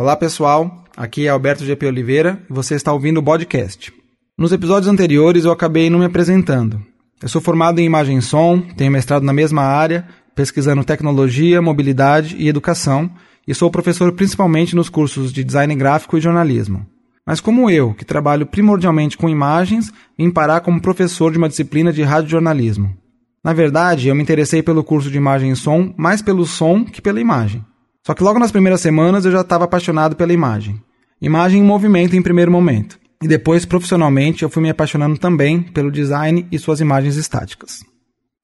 Olá 0.00 0.16
pessoal, 0.16 0.82
aqui 0.96 1.26
é 1.26 1.28
Alberto 1.28 1.62
GP 1.62 1.84
Oliveira 1.84 2.40
e 2.48 2.52
você 2.54 2.74
está 2.74 2.90
ouvindo 2.90 3.18
o 3.18 3.22
podcast. 3.22 3.92
Nos 4.34 4.50
episódios 4.50 4.88
anteriores 4.90 5.44
eu 5.44 5.52
acabei 5.52 5.90
não 5.90 5.98
me 5.98 6.06
apresentando. 6.06 6.80
Eu 7.22 7.28
sou 7.28 7.38
formado 7.38 7.80
em 7.80 7.84
imagem 7.84 8.16
e 8.16 8.22
som, 8.22 8.62
tenho 8.78 8.90
mestrado 8.90 9.24
na 9.24 9.32
mesma 9.34 9.60
área, 9.60 10.08
pesquisando 10.34 10.84
tecnologia, 10.84 11.60
mobilidade 11.60 12.34
e 12.38 12.48
educação, 12.48 13.10
e 13.46 13.54
sou 13.54 13.70
professor 13.70 14.10
principalmente 14.12 14.74
nos 14.74 14.88
cursos 14.88 15.34
de 15.34 15.44
design 15.44 15.74
gráfico 15.74 16.16
e 16.16 16.20
jornalismo. 16.22 16.86
Mas 17.26 17.38
como 17.38 17.68
eu, 17.68 17.92
que 17.92 18.02
trabalho 18.02 18.46
primordialmente 18.46 19.18
com 19.18 19.28
imagens, 19.28 19.92
vim 20.18 20.30
parar 20.30 20.62
como 20.62 20.80
professor 20.80 21.30
de 21.30 21.36
uma 21.36 21.50
disciplina 21.50 21.92
de 21.92 22.02
radiojornalismo. 22.02 22.96
Na 23.44 23.52
verdade, 23.52 24.08
eu 24.08 24.14
me 24.14 24.22
interessei 24.22 24.62
pelo 24.62 24.82
curso 24.82 25.10
de 25.10 25.18
imagem 25.18 25.50
e 25.50 25.56
som 25.56 25.92
mais 25.94 26.22
pelo 26.22 26.46
som 26.46 26.86
que 26.86 27.02
pela 27.02 27.20
imagem. 27.20 27.62
Só 28.06 28.14
que 28.14 28.22
logo 28.22 28.38
nas 28.38 28.52
primeiras 28.52 28.80
semanas 28.80 29.24
eu 29.24 29.32
já 29.32 29.42
estava 29.42 29.64
apaixonado 29.64 30.16
pela 30.16 30.32
imagem. 30.32 30.80
Imagem 31.20 31.60
em 31.60 31.64
movimento 31.64 32.16
em 32.16 32.22
primeiro 32.22 32.50
momento. 32.50 32.98
E 33.22 33.28
depois, 33.28 33.66
profissionalmente, 33.66 34.42
eu 34.42 34.48
fui 34.48 34.62
me 34.62 34.70
apaixonando 34.70 35.18
também 35.18 35.62
pelo 35.62 35.90
design 35.90 36.46
e 36.50 36.58
suas 36.58 36.80
imagens 36.80 37.16
estáticas. 37.16 37.84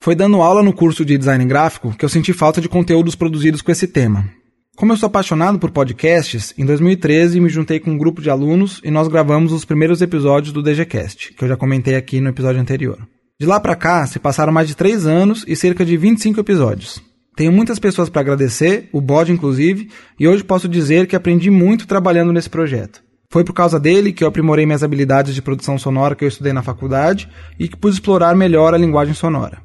Foi 0.00 0.14
dando 0.14 0.42
aula 0.42 0.62
no 0.62 0.74
curso 0.74 1.04
de 1.04 1.16
design 1.16 1.44
gráfico 1.46 1.94
que 1.96 2.04
eu 2.04 2.08
senti 2.08 2.32
falta 2.32 2.60
de 2.60 2.68
conteúdos 2.68 3.14
produzidos 3.14 3.62
com 3.62 3.72
esse 3.72 3.88
tema. 3.88 4.28
Como 4.76 4.92
eu 4.92 4.96
sou 4.98 5.06
apaixonado 5.06 5.58
por 5.58 5.70
podcasts, 5.70 6.52
em 6.58 6.66
2013 6.66 7.40
me 7.40 7.48
juntei 7.48 7.80
com 7.80 7.92
um 7.92 7.96
grupo 7.96 8.20
de 8.20 8.28
alunos 8.28 8.78
e 8.84 8.90
nós 8.90 9.08
gravamos 9.08 9.50
os 9.50 9.64
primeiros 9.64 10.02
episódios 10.02 10.52
do 10.52 10.62
DGCast, 10.62 11.32
que 11.32 11.42
eu 11.42 11.48
já 11.48 11.56
comentei 11.56 11.94
aqui 11.94 12.20
no 12.20 12.28
episódio 12.28 12.60
anterior. 12.60 12.98
De 13.40 13.46
lá 13.46 13.58
para 13.58 13.74
cá, 13.74 14.06
se 14.06 14.18
passaram 14.18 14.52
mais 14.52 14.68
de 14.68 14.76
3 14.76 15.06
anos 15.06 15.44
e 15.48 15.56
cerca 15.56 15.82
de 15.82 15.96
25 15.96 16.40
episódios. 16.40 17.02
Tenho 17.36 17.52
muitas 17.52 17.78
pessoas 17.78 18.08
para 18.08 18.22
agradecer, 18.22 18.88
o 18.90 18.98
bode 18.98 19.30
inclusive, 19.30 19.90
e 20.18 20.26
hoje 20.26 20.42
posso 20.42 20.66
dizer 20.66 21.06
que 21.06 21.14
aprendi 21.14 21.50
muito 21.50 21.86
trabalhando 21.86 22.32
nesse 22.32 22.48
projeto. 22.48 23.02
Foi 23.28 23.44
por 23.44 23.52
causa 23.52 23.78
dele 23.78 24.10
que 24.10 24.24
eu 24.24 24.28
aprimorei 24.28 24.64
minhas 24.64 24.82
habilidades 24.82 25.34
de 25.34 25.42
produção 25.42 25.76
sonora 25.76 26.14
que 26.14 26.24
eu 26.24 26.28
estudei 26.28 26.54
na 26.54 26.62
faculdade 26.62 27.28
e 27.58 27.68
que 27.68 27.76
pude 27.76 27.94
explorar 27.94 28.34
melhor 28.34 28.72
a 28.72 28.78
linguagem 28.78 29.12
sonora. 29.12 29.60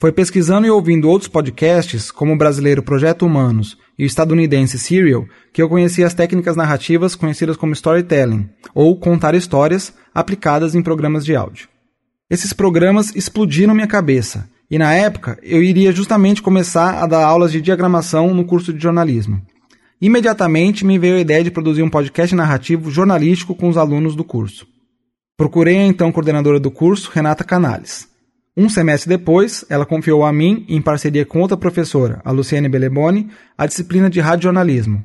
Foi 0.00 0.10
pesquisando 0.10 0.66
e 0.66 0.70
ouvindo 0.70 1.08
outros 1.08 1.28
podcasts, 1.28 2.10
como 2.10 2.32
o 2.32 2.36
brasileiro 2.36 2.82
Projeto 2.82 3.24
Humanos 3.24 3.78
e 3.96 4.02
o 4.02 4.06
estadunidense 4.06 4.76
Serial, 4.76 5.24
que 5.52 5.62
eu 5.62 5.68
conheci 5.68 6.02
as 6.02 6.14
técnicas 6.14 6.56
narrativas 6.56 7.14
conhecidas 7.14 7.56
como 7.56 7.72
storytelling, 7.72 8.48
ou 8.74 8.98
contar 8.98 9.36
histórias, 9.36 9.94
aplicadas 10.12 10.74
em 10.74 10.82
programas 10.82 11.24
de 11.24 11.36
áudio. 11.36 11.68
Esses 12.28 12.52
programas 12.52 13.14
explodiram 13.14 13.74
minha 13.74 13.86
cabeça 13.86 14.50
e 14.72 14.78
na 14.78 14.94
época, 14.94 15.38
eu 15.42 15.62
iria 15.62 15.92
justamente 15.92 16.40
começar 16.40 17.02
a 17.02 17.06
dar 17.06 17.22
aulas 17.22 17.52
de 17.52 17.60
diagramação 17.60 18.32
no 18.32 18.42
curso 18.42 18.72
de 18.72 18.82
jornalismo. 18.82 19.42
Imediatamente 20.00 20.82
me 20.82 20.98
veio 20.98 21.16
a 21.16 21.20
ideia 21.20 21.44
de 21.44 21.50
produzir 21.50 21.82
um 21.82 21.90
podcast 21.90 22.34
narrativo 22.34 22.90
jornalístico 22.90 23.54
com 23.54 23.68
os 23.68 23.76
alunos 23.76 24.16
do 24.16 24.24
curso. 24.24 24.66
Procurei 25.36 25.76
a 25.76 25.84
então 25.84 26.10
coordenadora 26.10 26.58
do 26.58 26.70
curso, 26.70 27.10
Renata 27.12 27.44
Canales. 27.44 28.08
Um 28.56 28.66
semestre 28.66 29.10
depois, 29.10 29.62
ela 29.68 29.84
confiou 29.84 30.24
a 30.24 30.32
mim, 30.32 30.64
em 30.66 30.80
parceria 30.80 31.26
com 31.26 31.40
outra 31.40 31.56
professora, 31.58 32.22
a 32.24 32.30
Luciane 32.30 32.66
Beleboni, 32.66 33.28
a 33.58 33.66
disciplina 33.66 34.08
de 34.08 34.20
radiojornalismo. 34.20 35.04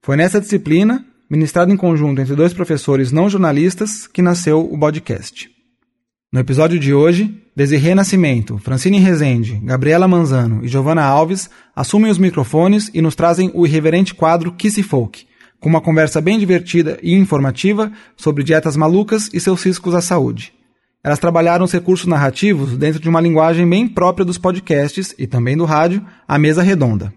Foi 0.00 0.16
nessa 0.16 0.40
disciplina, 0.40 1.04
ministrada 1.28 1.72
em 1.72 1.76
conjunto 1.76 2.20
entre 2.20 2.36
dois 2.36 2.54
professores 2.54 3.10
não 3.10 3.28
jornalistas, 3.28 4.06
que 4.06 4.22
nasceu 4.22 4.60
o 4.60 4.78
podcast. 4.78 5.57
No 6.30 6.40
episódio 6.40 6.78
de 6.78 6.92
hoje, 6.92 7.42
Desirê 7.56 7.94
Nascimento, 7.94 8.58
Francine 8.58 8.98
Rezende, 8.98 9.58
Gabriela 9.64 10.06
Manzano 10.06 10.62
e 10.62 10.68
Giovanna 10.68 11.02
Alves 11.02 11.48
assumem 11.74 12.10
os 12.10 12.18
microfones 12.18 12.90
e 12.92 13.00
nos 13.00 13.14
trazem 13.14 13.50
o 13.54 13.66
irreverente 13.66 14.14
quadro 14.14 14.52
Kissy 14.52 14.82
Folk, 14.82 15.26
com 15.58 15.70
uma 15.70 15.80
conversa 15.80 16.20
bem 16.20 16.38
divertida 16.38 16.98
e 17.02 17.14
informativa 17.14 17.90
sobre 18.14 18.44
dietas 18.44 18.76
malucas 18.76 19.30
e 19.32 19.40
seus 19.40 19.62
riscos 19.64 19.94
à 19.94 20.02
saúde. 20.02 20.52
Elas 21.02 21.18
trabalharam 21.18 21.64
os 21.64 21.72
recursos 21.72 22.06
narrativos 22.06 22.76
dentro 22.76 23.00
de 23.00 23.08
uma 23.08 23.22
linguagem 23.22 23.66
bem 23.66 23.88
própria 23.88 24.26
dos 24.26 24.36
podcasts 24.36 25.14
e 25.18 25.26
também 25.26 25.56
do 25.56 25.64
rádio, 25.64 26.04
a 26.28 26.38
mesa 26.38 26.62
redonda. 26.62 27.10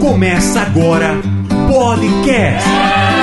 Começa 0.00 0.60
agora 0.60 1.20
Podcast. 1.66 3.13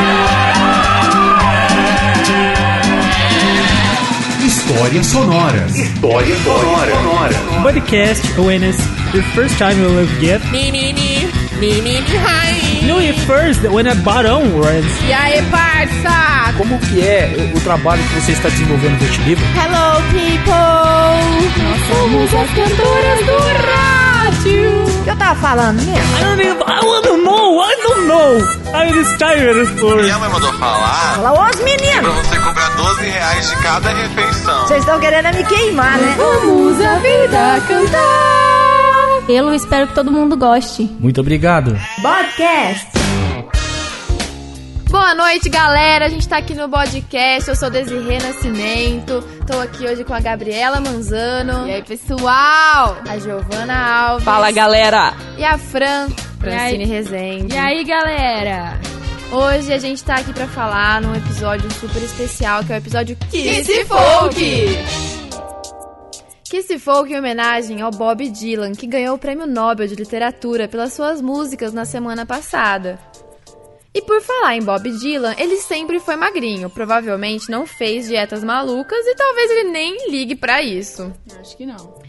Histórias 4.71 5.05
sonoras. 5.07 5.75
Histórias 5.75 6.37
sonoras. 6.43 7.35
Podcast 7.61 8.39
awareness. 8.39 8.77
The 9.11 9.21
first 9.35 9.57
time 9.57 9.77
you 9.81 9.89
will 9.89 10.07
get. 10.21 10.41
Me, 10.49 10.71
me, 10.71 10.93
me. 10.93 11.27
Me, 11.59 11.81
me, 11.81 11.99
me, 11.99 12.17
hi. 12.17 12.87
No, 12.87 12.97
at 12.97 13.15
first, 13.27 13.61
when 13.69 13.85
a 13.85 13.95
barão 13.95 14.41
runs. 14.49 14.85
E 15.05 15.11
aí, 15.11 15.41
parça? 15.51 16.53
Como 16.57 16.79
que 16.79 17.01
é 17.01 17.51
o 17.53 17.59
trabalho 17.59 18.01
que 18.01 18.21
você 18.21 18.31
está 18.31 18.47
desenvolvendo 18.47 18.97
com 18.97 19.05
este 19.05 19.21
livro? 19.23 19.43
Hello, 19.57 20.01
people. 20.11 20.53
Nós 21.61 21.81
somos 21.91 22.33
as 22.33 22.49
cantoras 22.51 23.25
do 23.25 23.67
rádio. 23.67 24.10
O 24.29 25.03
que 25.03 25.09
eu 25.09 25.15
tava 25.17 25.35
falando 25.39 25.81
mesmo? 25.81 26.17
I 26.17 26.23
don't 26.23 26.41
even, 26.41 26.61
I 26.61 26.79
don't 27.01 27.23
know, 27.23 27.61
I 27.61 27.75
don't 27.81 28.07
know. 28.07 28.37
I'm 28.73 29.17
tired 29.17 29.67
for... 29.79 29.95
Minha 29.95 30.17
mãe 30.19 30.29
mandou 30.29 30.53
falar 30.53 31.15
Fala, 31.15 31.49
os 31.49 31.55
meninos. 31.61 32.01
pra 32.01 32.23
você 32.23 32.39
cobrar 32.39 32.69
12 32.75 33.01
reais 33.09 33.49
de 33.49 33.55
cada 33.57 33.89
refeição. 33.89 34.61
Vocês 34.67 34.79
estão 34.81 34.99
querendo 34.99 35.35
me 35.35 35.43
queimar, 35.43 35.97
né? 35.97 36.15
Vamos 36.17 36.79
a 36.79 36.95
vida 36.99 37.61
cantar. 37.67 39.29
Eu 39.29 39.53
espero 39.53 39.87
que 39.87 39.95
todo 39.95 40.11
mundo 40.11 40.37
goste. 40.37 40.83
Muito 40.99 41.19
obrigado. 41.21 41.77
Podcast. 42.01 43.00
Boa 44.91 45.15
noite, 45.15 45.47
galera. 45.47 46.05
A 46.05 46.09
gente 46.09 46.27
tá 46.27 46.39
aqui 46.39 46.53
no 46.53 46.67
podcast. 46.67 47.49
Eu 47.49 47.55
sou 47.55 47.69
Desirê 47.69 48.17
Nascimento. 48.17 49.23
Tô 49.47 49.57
aqui 49.57 49.85
hoje 49.85 50.03
com 50.03 50.13
a 50.13 50.19
Gabriela 50.19 50.81
Manzano. 50.81 51.65
E 51.65 51.71
aí, 51.75 51.81
pessoal? 51.81 52.97
A 53.07 53.17
Giovana 53.17 53.73
Alves. 53.73 54.25
Fala, 54.25 54.51
galera! 54.51 55.13
E 55.37 55.45
a 55.45 55.57
Fran, 55.57 56.09
Francine 56.41 56.79
E 56.79 56.83
aí? 56.83 56.85
Rezende. 56.85 57.55
E 57.55 57.57
aí, 57.57 57.85
galera? 57.85 58.77
Hoje 59.31 59.71
a 59.71 59.77
gente 59.77 60.03
tá 60.03 60.15
aqui 60.15 60.33
pra 60.33 60.45
falar 60.45 61.01
num 61.01 61.15
episódio 61.15 61.71
super 61.71 62.03
especial, 62.03 62.61
que 62.65 62.73
é 62.73 62.75
o 62.75 62.79
episódio 62.79 63.15
Kiss 63.29 63.85
Folk. 63.85 64.77
Kiss 66.43 66.79
Folk 66.79 67.13
em 67.13 67.17
homenagem 67.17 67.81
ao 67.81 67.91
Bob 67.91 68.29
Dylan, 68.29 68.73
que 68.73 68.87
ganhou 68.87 69.15
o 69.15 69.17
Prêmio 69.17 69.47
Nobel 69.47 69.87
de 69.87 69.95
Literatura 69.95 70.67
pelas 70.67 70.91
suas 70.91 71.21
músicas 71.21 71.71
na 71.71 71.85
semana 71.85 72.25
passada. 72.25 72.99
E 73.93 74.01
por 74.01 74.21
falar 74.21 74.55
em 74.55 74.61
Bob 74.61 74.89
Dylan, 74.89 75.35
ele 75.37 75.57
sempre 75.57 75.99
foi 75.99 76.15
magrinho, 76.15 76.69
provavelmente 76.69 77.51
não 77.51 77.65
fez 77.65 78.07
dietas 78.07 78.41
malucas 78.41 79.05
e 79.05 79.15
talvez 79.15 79.51
ele 79.51 79.69
nem 79.69 80.09
ligue 80.09 80.35
pra 80.35 80.61
isso. 80.61 81.11
Acho 81.39 81.57
que 81.57 81.65
não. 81.65 81.99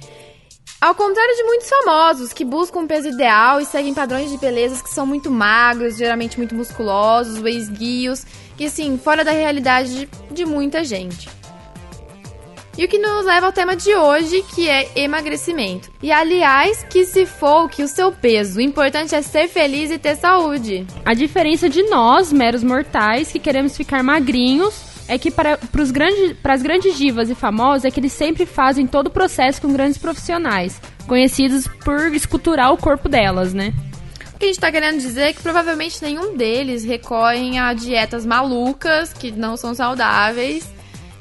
Ao 0.80 0.94
contrário 0.94 1.36
de 1.36 1.44
muitos 1.44 1.68
famosos 1.68 2.32
que 2.32 2.44
buscam 2.44 2.80
um 2.80 2.86
peso 2.86 3.08
ideal 3.08 3.60
e 3.60 3.64
seguem 3.64 3.94
padrões 3.94 4.30
de 4.30 4.38
belezas 4.38 4.82
que 4.82 4.90
são 4.90 5.06
muito 5.06 5.30
magros, 5.30 5.96
geralmente 5.96 6.36
muito 6.38 6.54
musculosos, 6.54 7.44
esguios, 7.44 8.24
que 8.56 8.66
assim, 8.66 8.98
fora 8.98 9.24
da 9.24 9.30
realidade 9.30 10.06
de, 10.06 10.08
de 10.32 10.44
muita 10.44 10.84
gente. 10.84 11.28
E 12.76 12.86
o 12.86 12.88
que 12.88 12.98
nos 12.98 13.26
leva 13.26 13.46
ao 13.46 13.52
tema 13.52 13.76
de 13.76 13.94
hoje, 13.94 14.42
que 14.54 14.66
é 14.66 14.90
emagrecimento. 14.96 15.90
E 16.02 16.10
aliás, 16.10 16.82
que 16.88 17.04
se 17.04 17.26
for 17.26 17.68
que 17.68 17.82
o 17.82 17.88
seu 17.88 18.10
peso, 18.10 18.58
o 18.58 18.62
importante 18.62 19.14
é 19.14 19.20
ser 19.20 19.46
feliz 19.46 19.90
e 19.90 19.98
ter 19.98 20.16
saúde. 20.16 20.86
A 21.04 21.12
diferença 21.12 21.68
de 21.68 21.82
nós, 21.82 22.32
meros 22.32 22.64
mortais, 22.64 23.30
que 23.30 23.38
queremos 23.38 23.76
ficar 23.76 24.02
magrinhos, 24.02 24.74
é 25.06 25.18
que 25.18 25.30
para 25.30 25.58
as 25.78 25.90
grandes, 25.90 26.32
pras 26.38 26.62
grandes 26.62 26.96
divas 26.96 27.28
e 27.28 27.34
famosos 27.34 27.84
é 27.84 27.90
que 27.90 28.00
eles 28.00 28.12
sempre 28.14 28.46
fazem 28.46 28.86
todo 28.86 29.08
o 29.08 29.10
processo 29.10 29.60
com 29.60 29.70
grandes 29.70 29.98
profissionais, 29.98 30.80
conhecidos 31.06 31.68
por 31.84 32.14
esculturar 32.14 32.72
o 32.72 32.78
corpo 32.78 33.06
delas, 33.06 33.52
né? 33.52 33.74
O 34.34 34.38
que 34.38 34.46
a 34.46 34.48
gente 34.48 34.60
tá 34.60 34.72
querendo 34.72 34.98
dizer 34.98 35.22
é 35.22 35.32
que 35.34 35.42
provavelmente 35.42 36.02
nenhum 36.02 36.34
deles 36.36 36.84
recorrem 36.84 37.58
a 37.58 37.74
dietas 37.74 38.24
malucas, 38.24 39.12
que 39.12 39.30
não 39.30 39.58
são 39.58 39.74
saudáveis. 39.74 40.66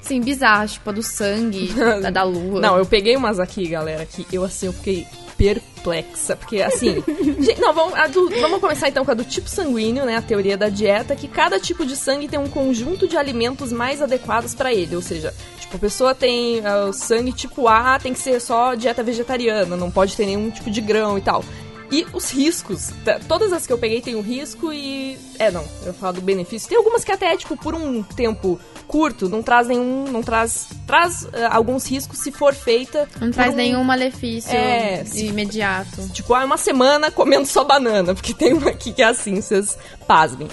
Sim, 0.02 0.20
bizarras, 0.20 0.74
tipo 0.74 0.90
a 0.90 0.94
do 0.94 1.04
sangue, 1.04 1.72
da, 2.02 2.10
da 2.10 2.24
lua. 2.24 2.60
Não, 2.60 2.78
eu 2.78 2.86
peguei 2.86 3.16
umas 3.16 3.40
aqui, 3.40 3.68
galera, 3.68 4.06
que 4.06 4.26
eu 4.32 4.44
assim, 4.44 4.66
eu 4.66 4.74
fiquei 4.74 5.06
perplexa, 5.38 6.36
porque 6.36 6.62
assim... 6.62 7.04
gente, 7.40 7.60
não, 7.60 7.74
vamos, 7.74 7.94
do- 8.12 8.30
vamos 8.42 8.60
começar 8.60 8.90
então 8.90 9.04
com 9.04 9.12
a 9.12 9.14
do 9.16 9.24
tipo 9.24 9.50
sanguíneo, 9.50 10.06
né, 10.06 10.16
a 10.16 10.22
teoria 10.22 10.58
da 10.58 10.70
dieta, 10.70 11.16
que 11.16 11.28
cada 11.28 11.60
tipo 11.60 11.86
de 11.86 11.96
sangue 11.96 12.28
tem 12.28 12.40
um 12.40 12.48
conjunto 12.48 13.08
de 13.08 13.18
alimentos 13.18 13.72
mais 13.72 14.02
adequados 14.02 14.54
pra 14.54 14.74
ele, 14.74 14.96
ou 14.96 15.02
seja, 15.02 15.34
tipo, 15.60 15.76
a 15.78 15.80
pessoa 15.80 16.14
tem 16.14 16.62
ah, 16.66 16.86
o 16.90 16.94
sangue 16.94 17.32
tipo 17.32 17.68
A, 17.68 17.98
tem 18.00 18.14
que 18.14 18.20
ser 18.20 18.40
só 18.40 18.76
dieta 18.76 19.02
vegetariana, 19.04 19.76
não 19.76 19.90
pode 19.90 20.16
ter 20.16 20.26
nenhum 20.26 20.50
tipo 20.52 20.70
de 20.70 20.82
grão 20.82 21.18
e 21.18 21.22
tal. 21.22 21.44
E 21.92 22.08
os 22.14 22.32
riscos. 22.32 22.92
Todas 23.28 23.52
as 23.52 23.68
que 23.68 23.74
eu 23.74 23.78
peguei 23.78 24.00
tem 24.02 24.16
um 24.16 24.22
risco 24.22 24.72
e. 24.72 25.18
É, 25.38 25.52
não, 25.52 25.66
eu 25.86 25.94
falo 25.94 26.14
do 26.14 26.22
benefício. 26.22 26.70
Tem 26.70 26.78
algumas 26.78 27.04
que 27.04 27.12
até, 27.12 27.36
tipo, 27.36 27.58
por 27.58 27.76
um 27.76 28.02
tempo 28.02 28.58
curto, 28.88 29.28
não 29.28 29.44
traz 29.44 29.68
nenhum. 29.68 30.06
Não 30.10 30.22
traz. 30.24 30.68
Traz 30.88 31.28
eh, 31.34 31.48
alguns 31.52 31.86
riscos 31.86 32.20
se 32.20 32.32
for 32.32 32.54
feita. 32.54 33.10
Não 33.20 33.30
traz 33.32 33.54
um- 33.54 33.58
nenhum 33.58 33.84
malefício 33.84 34.52
É, 34.56 35.04
se- 35.04 35.26
imediato. 35.26 36.08
Tipo, 36.14 36.34
ah, 36.34 36.46
uma 36.46 36.58
semana 36.58 37.12
comendo 37.12 37.46
só 37.46 37.64
banana, 37.66 38.14
porque 38.16 38.34
tem 38.34 38.54
uma 38.54 38.70
aqui 38.70 38.94
que 38.94 39.02
é 39.02 39.08
assim, 39.08 39.42
vocês 39.42 39.78
pasmem. 40.08 40.48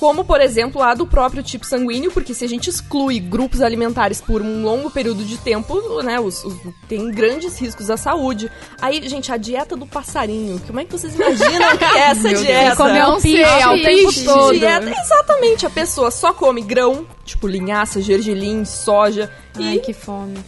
Como, 0.00 0.24
por 0.24 0.40
exemplo, 0.40 0.82
a 0.82 0.94
do 0.94 1.06
próprio 1.06 1.42
tipo 1.42 1.66
sanguíneo, 1.66 2.10
porque 2.10 2.32
se 2.32 2.42
a 2.42 2.48
gente 2.48 2.70
exclui 2.70 3.20
grupos 3.20 3.60
alimentares 3.60 4.18
por 4.18 4.40
um 4.40 4.62
longo 4.62 4.90
período 4.90 5.22
de 5.26 5.36
tempo, 5.36 5.78
né, 6.02 6.18
os, 6.18 6.42
os- 6.42 6.56
tem 6.88 7.10
grandes 7.10 7.58
riscos 7.58 7.90
à 7.90 7.98
saúde. 7.98 8.50
Aí, 8.80 9.06
gente, 9.06 9.30
a 9.30 9.36
dieta 9.36 9.76
do 9.76 9.86
passarinho, 9.86 10.58
como 10.66 10.80
é 10.80 10.86
que 10.86 10.92
vocês 10.92 11.14
imaginam 11.14 11.76
que 11.76 11.84
é 11.84 11.98
essa 11.98 12.32
dieta? 12.32 12.76
Comer 12.76 13.06
um 13.08 13.20
piche 13.20 13.42
é 13.42 13.68
o 13.68 13.82
tempo 13.82 14.24
todo. 14.24 14.58
Dieta, 14.58 14.90
exatamente, 14.90 15.66
a 15.66 15.70
pessoa 15.70 16.10
só 16.10 16.32
come 16.32 16.62
grão, 16.62 17.06
tipo 17.26 17.46
linhaça, 17.46 18.00
gergelim, 18.00 18.64
soja. 18.64 19.30
Ai, 19.56 19.74
e 19.74 19.78
que 19.80 19.92
fome. 19.92 20.38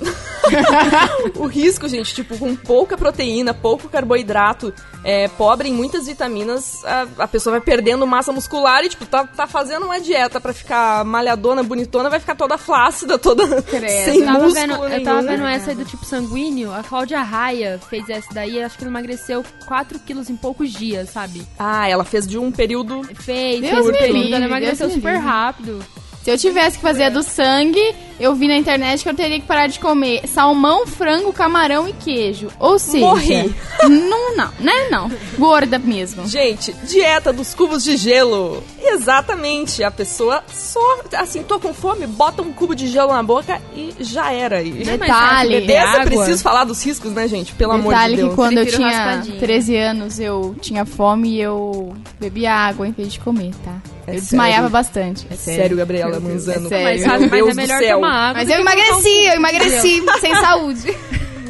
o 1.36 1.46
risco, 1.46 1.88
gente, 1.88 2.14
tipo, 2.14 2.38
com 2.38 2.54
pouca 2.56 2.96
proteína, 2.96 3.52
pouco 3.52 3.88
carboidrato, 3.88 4.72
é, 5.04 5.28
pobre 5.28 5.68
em 5.68 5.72
muitas 5.72 6.06
vitaminas, 6.06 6.84
a, 6.84 7.06
a 7.24 7.28
pessoa 7.28 7.52
vai 7.52 7.60
perdendo 7.60 8.06
massa 8.06 8.32
muscular 8.32 8.84
e, 8.84 8.88
tipo, 8.88 9.04
tá, 9.06 9.26
tá 9.26 9.41
fazendo 9.46 9.84
uma 9.86 10.00
dieta 10.00 10.40
pra 10.40 10.52
ficar 10.52 11.04
malhadona, 11.04 11.62
bonitona, 11.62 12.10
vai 12.10 12.20
ficar 12.20 12.34
toda 12.34 12.58
flácida, 12.58 13.18
toda 13.18 13.62
sem 13.62 14.20
Eu 14.20 14.26
tava, 14.26 14.38
músculo 14.38 14.52
vendo, 14.52 14.84
eu 14.84 15.04
tava 15.04 15.22
vendo 15.22 15.46
essa 15.46 15.70
aí 15.70 15.76
do 15.76 15.84
tipo 15.84 16.04
sanguíneo, 16.04 16.72
a 16.72 16.82
Cláudia 16.82 17.22
Raia 17.22 17.80
fez 17.88 18.08
essa 18.08 18.32
daí, 18.32 18.62
acho 18.62 18.76
que 18.76 18.84
ela 18.84 18.90
emagreceu 18.90 19.44
4 19.66 19.98
quilos 20.00 20.30
em 20.30 20.36
poucos 20.36 20.72
dias, 20.72 21.10
sabe? 21.10 21.46
Ah, 21.58 21.88
ela 21.88 22.04
fez 22.04 22.26
de 22.26 22.38
um 22.38 22.50
período... 22.50 23.02
Fez, 23.14 23.60
Deus 23.60 23.72
fez 23.72 23.86
um 23.86 23.92
período, 23.92 24.16
livre, 24.18 24.34
ela 24.34 24.44
emagreceu 24.44 24.86
Deus 24.86 24.98
super 24.98 25.16
rápido. 25.16 25.84
Se 26.22 26.30
eu 26.30 26.38
tivesse 26.38 26.76
que 26.76 26.82
fazer 26.82 27.04
a 27.04 27.10
do 27.10 27.22
sangue, 27.22 27.82
eu 28.20 28.32
vi 28.32 28.46
na 28.46 28.56
internet 28.56 29.02
que 29.02 29.08
eu 29.08 29.14
teria 29.14 29.40
que 29.40 29.46
parar 29.46 29.66
de 29.66 29.80
comer 29.80 30.24
salmão, 30.28 30.86
frango, 30.86 31.32
camarão 31.32 31.88
e 31.88 31.92
queijo. 31.92 32.46
Ou 32.60 32.78
seja, 32.78 33.04
Morri. 33.04 33.52
não, 33.82 34.36
não, 34.36 34.50
né? 34.60 34.88
Não. 34.88 35.10
Gorda 35.36 35.80
mesmo. 35.80 36.24
Gente, 36.28 36.72
dieta 36.84 37.32
dos 37.32 37.52
cubos 37.52 37.82
de 37.82 37.96
gelo. 37.96 38.62
Exatamente, 38.80 39.82
a 39.82 39.90
pessoa 39.90 40.44
só, 40.52 41.00
assim, 41.18 41.42
tô 41.42 41.58
com 41.58 41.74
fome, 41.74 42.06
bota 42.06 42.40
um 42.40 42.52
cubo 42.52 42.76
de 42.76 42.86
gelo 42.86 43.12
na 43.12 43.22
boca 43.22 43.60
e 43.74 43.92
já 43.98 44.30
era. 44.30 44.62
E... 44.62 44.82
É 44.82 44.96
Detalhe. 44.96 45.60
Beleza, 45.62 45.88
água? 45.88 46.04
preciso 46.04 46.40
falar 46.40 46.62
dos 46.62 46.84
riscos, 46.84 47.10
né, 47.10 47.26
gente? 47.26 47.52
Pelo 47.54 47.72
amor 47.72 47.94
de 47.94 47.98
Detalhe 47.98 48.16
Deus. 48.16 48.30
que 48.30 48.36
quando 48.36 48.58
eu 48.58 48.66
tinha 48.66 48.88
raspadinho. 48.88 49.40
13 49.40 49.76
anos, 49.76 50.20
eu 50.20 50.54
tinha 50.60 50.84
fome 50.84 51.30
e 51.30 51.40
eu 51.40 51.96
bebia 52.20 52.52
água 52.52 52.86
em 52.86 52.92
vez 52.92 53.12
de 53.12 53.18
comer, 53.18 53.52
tá? 53.64 53.80
É 54.06 54.16
eu 54.16 54.20
desmaiava 54.20 54.56
sério? 54.56 54.70
bastante. 54.70 55.26
É 55.30 55.34
Sério, 55.34 55.76
Gabriela 55.76 56.18
Manzano. 56.20 56.66
É 56.66 56.68
sério. 56.68 56.84
Mas, 56.84 57.02
sabe, 57.02 57.28
mas 57.30 57.48
é 57.48 57.54
melhor 57.54 57.78
do 57.78 57.84
céu. 57.84 57.96
tomar 57.96 58.30
água 58.30 58.40
Mas 58.42 58.50
eu 58.50 58.60
emagreci, 58.60 59.24
eu 59.26 59.34
emagreci 59.34 60.02
sem 60.20 60.34
saúde. 60.34 60.96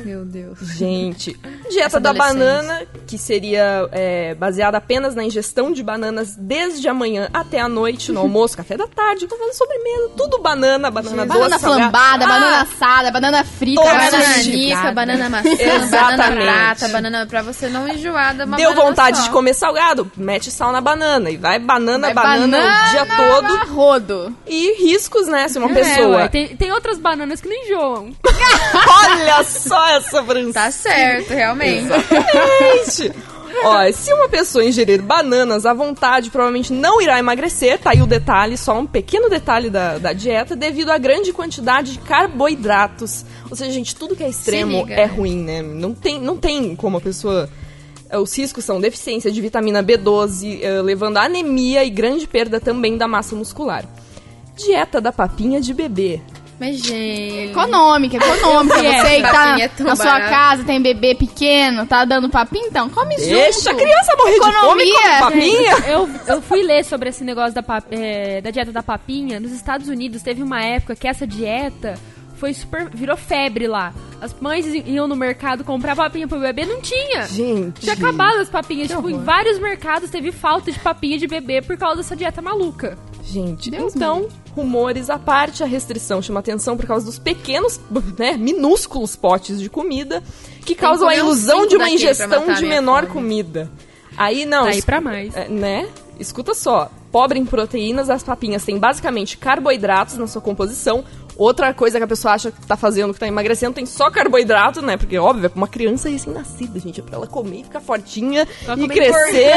Meu 0.04 0.24
Deus. 0.24 0.58
Gente, 0.76 1.38
dieta 1.70 1.86
Essa 1.86 2.00
da 2.00 2.12
banana, 2.12 2.86
que 3.12 3.18
seria 3.18 3.86
é, 3.92 4.34
baseada 4.36 4.78
apenas 4.78 5.14
na 5.14 5.22
ingestão 5.22 5.70
de 5.70 5.82
bananas 5.82 6.34
desde 6.34 6.88
a 6.88 6.94
manhã 6.94 7.28
até 7.30 7.60
a 7.60 7.68
noite, 7.68 8.10
no 8.10 8.20
almoço, 8.20 8.56
café 8.56 8.74
da 8.74 8.86
tarde, 8.86 9.26
café 9.26 9.52
sobremesa, 9.52 10.12
tudo 10.16 10.38
banana, 10.38 10.90
banana 10.90 11.26
doce, 11.26 11.38
Banana 11.38 11.58
flambada, 11.58 12.24
Ah, 12.24 12.28
banana 12.28 12.60
assada, 12.62 13.10
banana 13.10 13.44
frita, 13.44 13.82
banana 13.82 14.06
os 14.06 14.12
Banana 14.12 14.42
nica, 14.44 14.92
banana 14.92 15.28
maçã, 15.28 15.48
Exatamente. 15.50 16.16
banana 16.16 16.42
prata, 16.42 16.88
banana 16.88 17.26
pra 17.26 17.42
você 17.42 17.68
não 17.68 17.86
enjoar 17.86 18.34
da 18.34 18.46
Deu 18.46 18.70
banana 18.70 18.74
vontade 18.74 19.18
só. 19.18 19.24
de 19.24 19.30
comer 19.30 19.52
salgado, 19.52 20.10
mete 20.16 20.50
sal 20.50 20.72
na 20.72 20.80
banana 20.80 21.28
e 21.30 21.36
vai 21.36 21.58
banana, 21.58 22.14
Vai 22.14 22.24
banana, 22.24 22.56
o 22.86 22.90
dia 22.92 23.04
banana 23.04 23.58
todo. 23.58 23.74
rodo. 23.74 24.36
E 24.46 24.82
riscos, 24.82 25.26
né? 25.28 25.48
Se 25.48 25.58
uma 25.58 25.70
É, 25.70 25.74
pessoa. 25.74 26.16
ué, 26.16 26.28
tem, 26.28 26.56
tem 26.56 26.72
outras 26.72 26.98
bananas 26.98 27.42
que 27.42 27.48
não 27.48 27.56
enjoam. 27.56 28.12
Olha 29.04 29.44
só 29.44 29.86
essa 29.90 30.22
Francisca. 30.24 30.52
Tá 30.62 30.70
certo, 30.70 31.28
realmente. 31.28 31.88
Gente, 33.08 33.66
Ó, 33.66 33.92
se 33.92 34.12
uma 34.14 34.28
pessoa 34.30 34.64
ingerir 34.64 35.02
bananas 35.02 35.66
à 35.66 35.74
vontade, 35.74 36.30
provavelmente 36.30 36.72
não 36.72 37.02
irá 37.02 37.18
emagrecer. 37.18 37.78
Tá 37.78 37.90
aí 37.90 38.00
o 38.00 38.06
detalhe, 38.06 38.56
só 38.56 38.78
um 38.78 38.86
pequeno 38.86 39.28
detalhe 39.28 39.68
da, 39.68 39.98
da 39.98 40.12
dieta, 40.14 40.56
devido 40.56 40.90
à 40.90 40.96
grande 40.96 41.32
quantidade 41.34 41.92
de 41.92 41.98
carboidratos. 41.98 43.24
Ou 43.50 43.56
seja, 43.56 43.70
gente, 43.70 43.94
tudo 43.94 44.16
que 44.16 44.22
é 44.24 44.28
extremo 44.28 44.86
é 44.88 45.04
ruim, 45.04 45.38
né? 45.42 45.60
Não 45.62 45.92
tem, 45.94 46.18
não 46.20 46.36
tem 46.36 46.74
como 46.74 46.96
a 46.96 47.00
pessoa. 47.00 47.48
eh, 48.08 48.18
Os 48.18 48.36
riscos 48.36 48.64
são 48.64 48.80
deficiência 48.80 49.30
de 49.30 49.40
vitamina 49.40 49.82
B12, 49.82 50.60
eh, 50.62 50.80
levando 50.82 51.18
a 51.18 51.24
anemia 51.24 51.84
e 51.84 51.90
grande 51.90 52.26
perda 52.26 52.58
também 52.58 52.96
da 52.96 53.06
massa 53.06 53.36
muscular. 53.36 53.84
Dieta 54.56 55.00
da 55.00 55.12
papinha 55.12 55.60
de 55.60 55.74
bebê. 55.74 56.20
Mas, 56.62 56.76
gente. 56.78 57.50
Econômica, 57.50 58.16
econômica. 58.18 58.76
Você 58.76 59.16
que 59.16 59.22
tá 59.22 59.58
é 59.58 59.70
na 59.82 59.96
sua 59.96 60.04
barato. 60.04 60.30
casa, 60.30 60.64
tem 60.64 60.80
bebê 60.80 61.12
pequeno, 61.12 61.84
tá 61.86 62.04
dando 62.04 62.28
papinha, 62.28 62.68
então 62.68 62.88
come 62.88 63.16
Deixa 63.16 63.70
a 63.70 63.72
junto. 63.72 63.82
criança 63.84 64.16
morrer 64.16 64.32
de 64.34 64.38
fome 64.38 64.54
Economia. 64.54 65.18
papinha. 65.18 65.72
Eu, 65.88 66.08
eu 66.28 66.40
fui 66.40 66.62
ler 66.62 66.84
sobre 66.84 67.08
esse 67.08 67.24
negócio 67.24 67.52
da, 67.52 67.64
pap- 67.64 67.88
é, 67.90 68.40
da 68.40 68.52
dieta 68.52 68.70
da 68.70 68.80
papinha. 68.82 69.40
Nos 69.40 69.50
Estados 69.50 69.88
Unidos 69.88 70.22
teve 70.22 70.40
uma 70.40 70.62
época 70.62 70.94
que 70.94 71.08
essa 71.08 71.26
dieta 71.26 71.94
foi 72.36 72.54
super. 72.54 72.88
virou 72.90 73.16
febre 73.16 73.66
lá. 73.66 73.92
As 74.20 74.32
mães 74.40 74.64
iam 74.86 75.08
no 75.08 75.16
mercado 75.16 75.64
comprar 75.64 75.96
papinha 75.96 76.28
pro 76.28 76.38
bebê, 76.38 76.64
não 76.64 76.80
tinha. 76.80 77.26
Gente. 77.26 77.80
Tinha 77.80 77.94
acabado 77.94 78.38
as 78.38 78.48
papinhas. 78.48 78.86
Tipo, 78.88 79.10
em 79.10 79.18
vários 79.18 79.58
mercados 79.58 80.10
teve 80.10 80.30
falta 80.30 80.70
de 80.70 80.78
papinha 80.78 81.18
de 81.18 81.26
bebê 81.26 81.60
por 81.60 81.76
causa 81.76 81.96
dessa 81.96 82.14
dieta 82.14 82.40
maluca. 82.40 82.96
Gente, 83.24 83.70
Deus 83.70 83.94
então, 83.94 84.28
rumores 84.54 85.08
à 85.08 85.18
parte, 85.18 85.62
a 85.62 85.66
restrição 85.66 86.20
chama 86.20 86.40
atenção 86.40 86.76
por 86.76 86.86
causa 86.86 87.06
dos 87.06 87.18
pequenos, 87.18 87.80
né, 88.18 88.36
minúsculos 88.36 89.16
potes 89.16 89.60
de 89.60 89.70
comida 89.70 90.22
que 90.64 90.74
causam 90.74 91.08
a 91.08 91.16
ilusão 91.16 91.66
de 91.66 91.76
uma 91.76 91.88
ingestão 91.90 92.52
de 92.54 92.66
menor 92.66 93.02
fome. 93.02 93.12
comida. 93.12 93.70
Aí 94.16 94.44
não, 94.44 94.64
Tá 94.64 94.70
aí 94.70 94.82
pra 94.82 95.00
mais. 95.00 95.34
é, 95.34 95.48
né? 95.48 95.88
Escuta 96.20 96.52
só, 96.54 96.90
pobre 97.10 97.38
em 97.38 97.44
proteínas, 97.46 98.10
as 98.10 98.22
papinhas 98.22 98.64
têm 98.64 98.78
basicamente 98.78 99.36
carboidratos 99.38 100.16
na 100.18 100.26
sua 100.26 100.42
composição. 100.42 101.02
Outra 101.34 101.72
coisa 101.72 101.96
que 101.98 102.04
a 102.04 102.06
pessoa 102.06 102.34
acha 102.34 102.50
que 102.52 102.66
tá 102.66 102.76
fazendo, 102.76 103.14
que 103.14 103.18
tá 103.18 103.26
emagrecendo, 103.26 103.72
tem 103.74 103.86
só 103.86 104.10
carboidrato, 104.10 104.82
né? 104.82 104.98
Porque, 104.98 105.16
óbvio, 105.18 105.46
é 105.46 105.48
pra 105.48 105.56
uma 105.56 105.66
criança 105.66 106.10
recém-nascida, 106.10 106.78
gente. 106.78 107.00
É 107.00 107.02
pra 107.02 107.16
ela 107.16 107.26
comer 107.26 107.64
ficar 107.64 107.80
fortinha 107.80 108.46
e 108.76 108.86
crescer, 108.86 109.54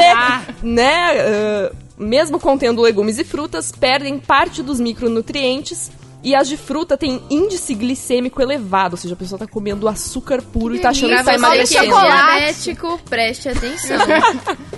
né? 0.62 1.20
Ah, 1.20 1.70
mesmo 1.98 2.38
contendo 2.38 2.82
legumes 2.82 3.18
e 3.18 3.24
frutas, 3.24 3.72
perdem 3.72 4.18
parte 4.18 4.62
dos 4.62 4.80
micronutrientes. 4.80 5.90
E 6.26 6.34
as 6.34 6.48
de 6.48 6.56
fruta 6.56 6.96
têm 6.96 7.22
índice 7.30 7.72
glicêmico 7.72 8.42
elevado, 8.42 8.94
ou 8.94 8.96
seja, 8.96 9.14
a 9.14 9.16
pessoa 9.16 9.38
tá 9.38 9.46
comendo 9.46 9.86
açúcar 9.86 10.42
puro 10.42 10.74
e 10.74 10.80
tá 10.80 10.88
achando 10.88 11.10
que 11.16 11.22
Pra 11.22 11.24
tá 11.24 11.38
você 11.38 11.38
que 11.38 11.44
é 11.78 11.84
emagrecendo. 11.84 11.84
chocolate. 11.86 12.36
diabético, 12.40 13.00
preste 13.08 13.48
atenção. 13.48 13.96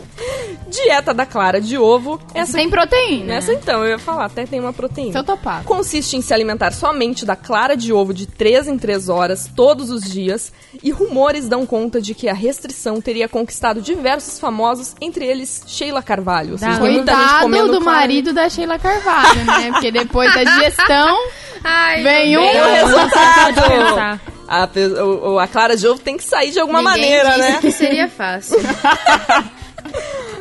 Dieta 0.69 1.15
da 1.15 1.25
clara 1.25 1.61
de 1.61 1.79
ovo. 1.79 2.21
Essa, 2.35 2.59
Tem 2.59 2.69
proteína. 2.69 3.35
essa 3.35 3.53
então, 3.53 3.83
eu 3.85 3.91
ia 3.91 3.99
falar, 3.99 4.27
até 4.27 4.45
tem 4.45 4.61
uma 4.61 4.73
proteína. 4.73 5.11
Então 5.11 5.25
topado. 5.25 5.65
Consiste 5.65 6.17
em 6.17 6.21
se 6.21 6.35
alimentar 6.35 6.73
somente 6.73 7.25
da 7.25 7.35
clara 7.37 7.77
de 7.77 7.93
ovo 7.93 8.13
de 8.13 8.27
3 8.27 8.69
em 8.69 8.77
3 8.77 9.09
horas, 9.09 9.49
todos 9.55 9.91
os 9.91 10.03
dias, 10.03 10.53
e 10.83 10.91
rumores 10.91 11.49
dão 11.49 11.65
conta 11.65 12.01
de 12.01 12.15
que 12.15 12.29
a 12.29 12.35
restrição 12.35 13.01
teria 13.01 13.29
conquistado 13.29 13.81
diversos 13.81 14.39
famosos, 14.39 14.95
entre 15.01 15.25
eles 15.25 15.63
Sheila 15.67 16.03
Carvalho. 16.03 16.53
Ou 16.53 16.59
seja, 16.59 16.73
Dá. 16.73 16.79
tem 16.81 16.93
muita 16.93 17.13
gente 17.13 17.21
Coitado 17.25 17.43
comendo 17.43 17.73
do 17.73 17.81
clara. 17.81 17.99
marido 18.01 18.33
da 18.33 18.49
Sheila 18.51 18.79
Carvalho, 18.79 19.45
né? 19.47 19.71
Porque 19.73 19.91
depois 19.91 20.35
da 20.35 20.45
digestão 20.45 21.17
Ai, 21.65 22.03
vem 22.03 22.39
um... 22.39 22.43
Resultado! 22.73 24.21
A, 24.49 24.69
o- 25.05 25.33
o- 25.35 25.39
a 25.39 25.47
clara 25.47 25.77
de 25.77 25.87
ovo 25.87 26.01
tem 26.01 26.17
que 26.17 26.25
sair 26.25 26.51
de 26.51 26.59
alguma 26.59 26.81
Ninguém 26.81 27.01
maneira, 27.23 27.29
disse 27.31 27.39
né? 27.41 27.59
que 27.61 27.71
seria 27.73 28.09
fácil. 28.09 28.59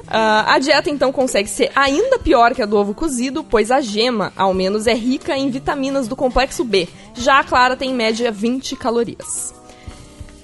Ah, 0.10 0.54
a 0.56 0.60
dieta 0.60 0.90
então 0.90 1.12
consegue 1.12 1.50
ser 1.50 1.70
ainda 1.76 2.18
pior 2.18 2.54
que 2.56 2.62
a 2.62 2.66
do 2.66 2.78
ovo 2.78 2.94
cozido, 2.94 3.44
pois 3.44 3.70
a 3.72 3.82
gema, 3.82 4.32
ao 4.38 4.54
menos, 4.54 4.88
é 4.88 4.94
rica 4.94 5.36
em 5.38 5.50
vitaminas 5.50 6.08
do 6.08 6.16
complexo 6.16 6.64
B. 6.64 6.88
Já 7.14 7.40
a 7.40 7.44
clara 7.44 7.76
tem 7.76 7.92
em 7.92 7.94
média 7.94 8.32
20 8.32 8.76
calorias. 8.78 9.54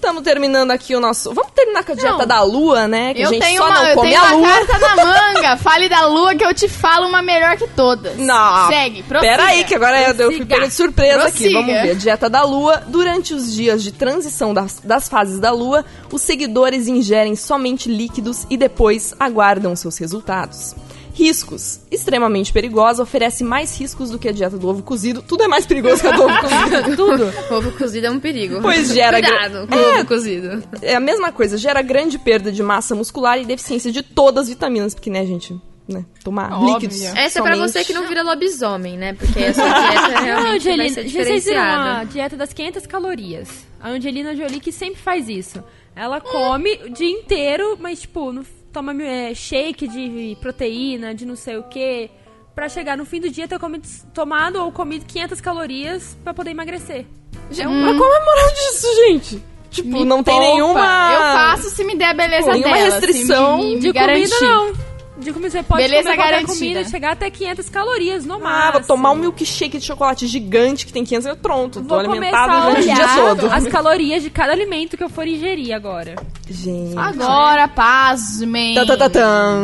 Estamos 0.03 0.21
terminando 0.21 0.71
aqui 0.71 0.93
o 0.97 0.99
nosso. 0.99 1.33
Vamos 1.33 1.53
terminar 1.55 1.85
com 1.85 1.93
a 1.93 1.95
dieta 1.95 2.17
Não. 2.17 2.27
da 2.27 2.41
lua, 2.43 2.89
né? 2.89 3.13
Que 3.13 3.21
a 3.21 3.23
Eu 3.25 3.29
gente 3.29 3.41
tenho 3.41 3.61
só 3.61 3.69
uma, 3.69 3.75
não 3.75 3.87
eu 3.87 3.95
come 3.95 4.09
tenho 4.09 4.21
a 4.21 4.25
uma 4.25 4.35
lua. 4.35 4.47
carta 4.49 4.79
na 4.79 4.95
manga. 5.05 5.55
Fale 5.63 5.87
da 5.87 6.05
lua 6.07 6.35
que 6.35 6.43
eu 6.43 6.53
te 6.53 6.67
falo 6.67 7.07
uma 7.07 7.21
melhor 7.21 7.55
que 7.55 7.65
todas. 7.69 8.17
Não. 8.17 8.67
Segue, 8.67 9.01
prossiga. 9.03 9.31
Pera 9.31 9.45
aí, 9.45 9.63
que 9.63 9.73
agora 9.73 10.01
eu 10.11 10.29
fui 10.33 10.45
pega 10.45 10.67
de 10.67 10.73
surpresa 10.73 11.23
aqui. 11.23 11.49
Prossiga. 11.49 11.59
Vamos 11.61 11.73
ver. 11.81 11.95
Dieta 11.95 12.29
da 12.29 12.43
lua. 12.43 12.83
Durante 12.85 13.33
os 13.33 13.53
dias 13.53 13.81
de 13.81 13.93
transição 13.93 14.53
das, 14.53 14.81
das 14.83 15.07
fases 15.07 15.39
da 15.39 15.51
lua, 15.51 15.85
os 16.11 16.21
seguidores 16.21 16.89
ingerem 16.89 17.37
somente 17.37 17.87
líquidos 17.89 18.45
e 18.49 18.57
depois 18.57 19.13
aguardam 19.17 19.73
seus 19.73 19.97
resultados. 19.97 20.75
Riscos. 21.13 21.79
Extremamente 21.91 22.51
perigosa, 22.51 23.03
oferece 23.03 23.43
mais 23.43 23.77
riscos 23.79 24.09
do 24.09 24.17
que 24.17 24.27
a 24.27 24.31
dieta 24.31 24.57
do 24.57 24.67
ovo 24.67 24.81
cozido. 24.81 25.21
Tudo 25.21 25.43
é 25.43 25.47
mais 25.47 25.65
perigoso 25.65 26.01
que 26.01 26.07
a 26.07 26.11
do 26.11 26.23
ovo 26.23 26.33
cozido. 26.41 26.95
Tudo. 26.97 27.33
Ovo 27.55 27.71
cozido 27.77 28.07
é 28.07 28.11
um 28.11 28.19
perigo. 28.19 28.59
Pois 28.61 28.91
gera 28.93 29.21
Cuidado 29.21 29.67
com 29.67 29.75
É. 29.75 29.95
ovo 29.99 30.05
cozido. 30.07 30.63
É 30.81 30.95
a 30.95 30.99
mesma 30.99 31.31
coisa, 31.31 31.57
gera 31.57 31.81
grande 31.81 32.17
perda 32.17 32.51
de 32.51 32.63
massa 32.63 32.95
muscular 32.95 33.39
e 33.39 33.45
deficiência 33.45 33.91
de 33.91 34.01
todas 34.01 34.43
as 34.43 34.49
vitaminas, 34.49 34.93
porque, 34.95 35.09
né, 35.09 35.23
gente, 35.25 35.55
né, 35.87 36.03
tomar 36.23 36.51
Óbvio. 36.53 36.73
líquidos. 36.73 37.01
Essa 37.03 37.39
é 37.39 37.41
pra 37.43 37.53
somente. 37.53 37.71
você 37.71 37.83
que 37.83 37.93
não 37.93 38.07
vira 38.07 38.23
lobisomem, 38.23 38.97
né? 38.97 39.13
Porque 39.13 39.39
essa 39.39 39.61
dieta 39.61 40.09
Não, 40.09 40.21
realmente 40.23 40.43
vai 40.43 40.55
Angelina, 40.57 40.89
ser 40.89 41.09
vocês 41.09 41.11
viram 41.11 41.21
a 41.21 41.35
diferenciada. 41.35 42.05
dieta 42.05 42.35
das 42.37 42.53
500 42.53 42.87
calorias. 42.87 43.49
A 43.79 43.89
Angelina 43.89 44.35
Jolie 44.35 44.59
que 44.59 44.71
sempre 44.71 44.99
faz 45.01 45.29
isso. 45.29 45.63
Ela 45.95 46.19
come 46.19 46.73
o 46.85 46.89
dia 46.89 47.09
inteiro, 47.09 47.77
mas, 47.79 48.01
tipo, 48.01 48.31
não 48.33 48.43
toma 48.73 48.93
é, 49.03 49.33
shake 49.33 49.87
de 49.87 50.35
proteína, 50.41 51.13
de 51.15 51.25
não 51.25 51.35
sei 51.35 51.57
o 51.57 51.63
quê, 51.63 52.09
pra 52.55 52.67
chegar 52.67 52.97
no 52.97 53.05
fim 53.05 53.21
do 53.21 53.29
dia 53.29 53.47
ter 53.47 53.59
comido, 53.59 53.87
tomado 54.13 54.57
ou 54.61 54.71
comido 54.71 55.05
500 55.05 55.39
calorias 55.39 56.17
pra 56.23 56.33
poder 56.33 56.51
emagrecer. 56.51 57.05
Gente, 57.51 57.67
Mas 57.67 57.97
qual 57.97 58.11
é 58.13 58.17
a 58.17 58.25
moral 58.25 58.49
disso, 58.51 58.87
gente? 59.07 59.43
Tipo, 59.69 59.89
Me 59.89 60.05
não 60.05 60.23
tem 60.23 60.35
poupa. 60.35 60.49
nenhuma... 60.53 61.11
Eu 61.13 61.19
faço 61.19 61.69
se 61.71 61.83
me 61.83 61.95
der 61.95 62.05
a 62.09 62.13
beleza 62.13 62.45
Pô, 62.45 62.53
nenhuma 62.53 62.75
dela. 62.77 62.89
restrição 62.99 63.57
se 63.57 63.63
me, 63.63 63.69
me, 63.69 63.75
me 63.75 63.81
De 63.81 63.91
garantir. 63.91 64.29
comida, 64.29 64.45
não. 64.45 64.73
De 65.15 65.31
comida, 65.31 65.51
você 65.51 65.61
pode 65.63 65.83
Beleza 65.83 66.03
comer 66.03 66.15
qualquer 66.15 66.31
garantida. 66.31 66.57
comida 66.59 66.81
e 66.81 66.89
chegar 66.89 67.11
até 67.11 67.29
500 67.29 67.69
calorias 67.69 68.25
no 68.25 68.33
Ah, 68.35 68.39
máximo. 68.39 68.71
vou 68.73 68.81
tomar 68.81 69.11
um 69.11 69.15
milkshake 69.15 69.77
de 69.77 69.85
chocolate 69.85 70.25
gigante 70.25 70.85
que 70.87 70.91
tem 70.91 71.03
500 71.05 71.27
e 71.27 71.35
pronto. 71.35 71.81
Tô 71.81 71.87
Vou 71.87 71.99
alimentado 71.99 72.51
começar 72.51 72.63
a 72.63 72.69
durante 72.69 72.79
o 72.79 72.93
dia 72.95 72.95
olhar 73.23 73.35
todo. 73.35 73.53
as 73.53 73.67
calorias 73.67 74.23
de 74.23 74.29
cada 74.31 74.51
alimento 74.53 74.97
que 74.97 75.03
eu 75.03 75.09
for 75.09 75.27
ingerir 75.27 75.75
agora. 75.75 76.15
Gente. 76.49 76.97
Agora, 76.97 77.67
pasmem. 77.67 78.73
Tá, 78.73 78.85
tá, 78.87 78.97
tá, 78.97 79.09
tã. 79.09 79.63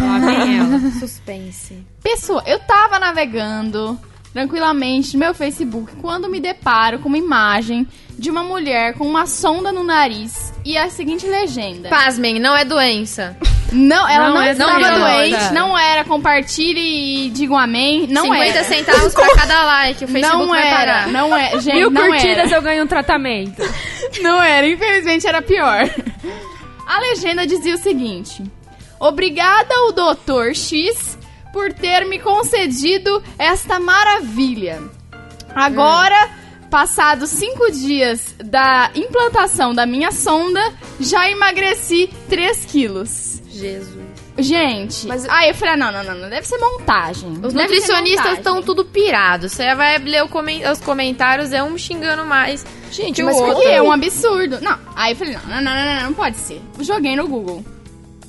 Lá 0.00 0.18
vem 0.18 0.58
ela. 0.58 0.78
Suspense. 1.00 1.78
Pessoa, 2.02 2.42
eu 2.46 2.58
tava 2.60 2.98
navegando 2.98 3.98
tranquilamente 4.34 5.14
no 5.14 5.20
meu 5.20 5.32
Facebook 5.32 5.94
quando 6.02 6.28
me 6.28 6.40
deparo 6.40 6.98
com 6.98 7.08
uma 7.08 7.16
imagem 7.16 7.86
de 8.18 8.30
uma 8.30 8.42
mulher 8.42 8.94
com 8.94 9.06
uma 9.06 9.26
sonda 9.26 9.72
no 9.72 9.82
nariz 9.82 10.52
e 10.64 10.76
a 10.76 10.90
seguinte 10.90 11.26
legenda. 11.26 11.88
Pasmem, 11.88 12.38
não 12.38 12.54
é 12.54 12.64
doença. 12.64 13.36
Não, 13.74 14.08
ela 14.08 14.28
Não 14.28 14.34
não, 14.36 14.42
é 14.42 14.52
estava 14.52 14.78
doença. 14.78 14.98
doente, 15.00 15.52
não 15.52 15.78
era 15.78 16.04
compartilhe 16.04 17.26
e 17.26 17.30
digam 17.30 17.58
amém, 17.58 18.06
não 18.08 18.22
50 18.22 18.44
era. 18.44 18.64
centavos 18.64 19.12
pra 19.14 19.34
cada 19.36 19.64
like. 19.64 20.04
O 20.04 20.08
Facebook 20.08 20.38
Não 20.42 20.48
vai 20.48 20.66
era, 20.66 20.76
parar. 20.76 21.08
não 21.08 21.36
é, 21.36 21.50
gente, 21.60 21.74
Mil 21.76 21.90
não 21.90 22.06
curtidas 22.06 22.46
era. 22.46 22.56
eu 22.56 22.62
ganho 22.62 22.84
um 22.84 22.86
tratamento. 22.86 23.62
Não 24.22 24.40
era, 24.40 24.68
infelizmente 24.68 25.26
era 25.26 25.42
pior. 25.42 25.90
A 26.86 27.00
legenda 27.00 27.44
dizia 27.46 27.74
o 27.74 27.78
seguinte: 27.78 28.42
Obrigada 29.00 29.74
ao 29.74 29.92
Dr. 29.92 30.54
X 30.54 31.18
por 31.52 31.72
ter 31.72 32.04
me 32.04 32.18
concedido 32.20 33.20
esta 33.38 33.80
maravilha. 33.80 34.80
Agora, 35.54 36.30
passados 36.70 37.30
cinco 37.30 37.70
dias 37.72 38.34
da 38.44 38.90
implantação 38.94 39.74
da 39.74 39.86
minha 39.86 40.12
sonda, 40.12 40.60
já 41.00 41.28
emagreci 41.30 42.08
3 42.28 42.64
quilos. 42.66 43.42
Jesus. 43.58 44.04
Gente, 44.38 45.06
Mas- 45.06 45.28
aí 45.28 45.48
eu 45.50 45.54
falei, 45.54 45.74
ah, 45.74 45.76
não, 45.76 45.92
não, 45.92 46.04
não, 46.04 46.14
não, 46.22 46.28
deve 46.30 46.46
ser 46.46 46.58
montagem. 46.58 47.30
Os 47.30 47.52
Deve 47.52 47.54
nutricionistas 47.54 48.38
estão 48.38 48.62
tudo 48.62 48.84
pirados. 48.84 49.52
Você 49.52 49.74
vai 49.74 49.98
ler 49.98 50.24
o 50.24 50.28
comen- 50.28 50.68
os 50.68 50.80
comentários, 50.80 51.52
é 51.52 51.62
um 51.62 51.78
xingando 51.78 52.24
mais. 52.24 52.64
Gente, 52.90 53.16
que 53.16 53.22
o 53.22 53.26
mas 53.26 53.36
outro. 53.36 53.54
Porque 53.54 53.68
é 53.68 53.80
um 53.82 53.92
absurdo. 53.92 54.60
Não, 54.60 54.78
aí 54.96 55.12
eu 55.12 55.16
falei, 55.16 55.34
não, 55.34 55.42
não, 55.42 55.62
não, 55.62 55.74
não, 55.74 55.94
não, 55.94 56.02
não 56.06 56.14
pode 56.14 56.36
ser. 56.36 56.60
Joguei 56.80 57.14
no 57.16 57.26
Google. 57.28 57.64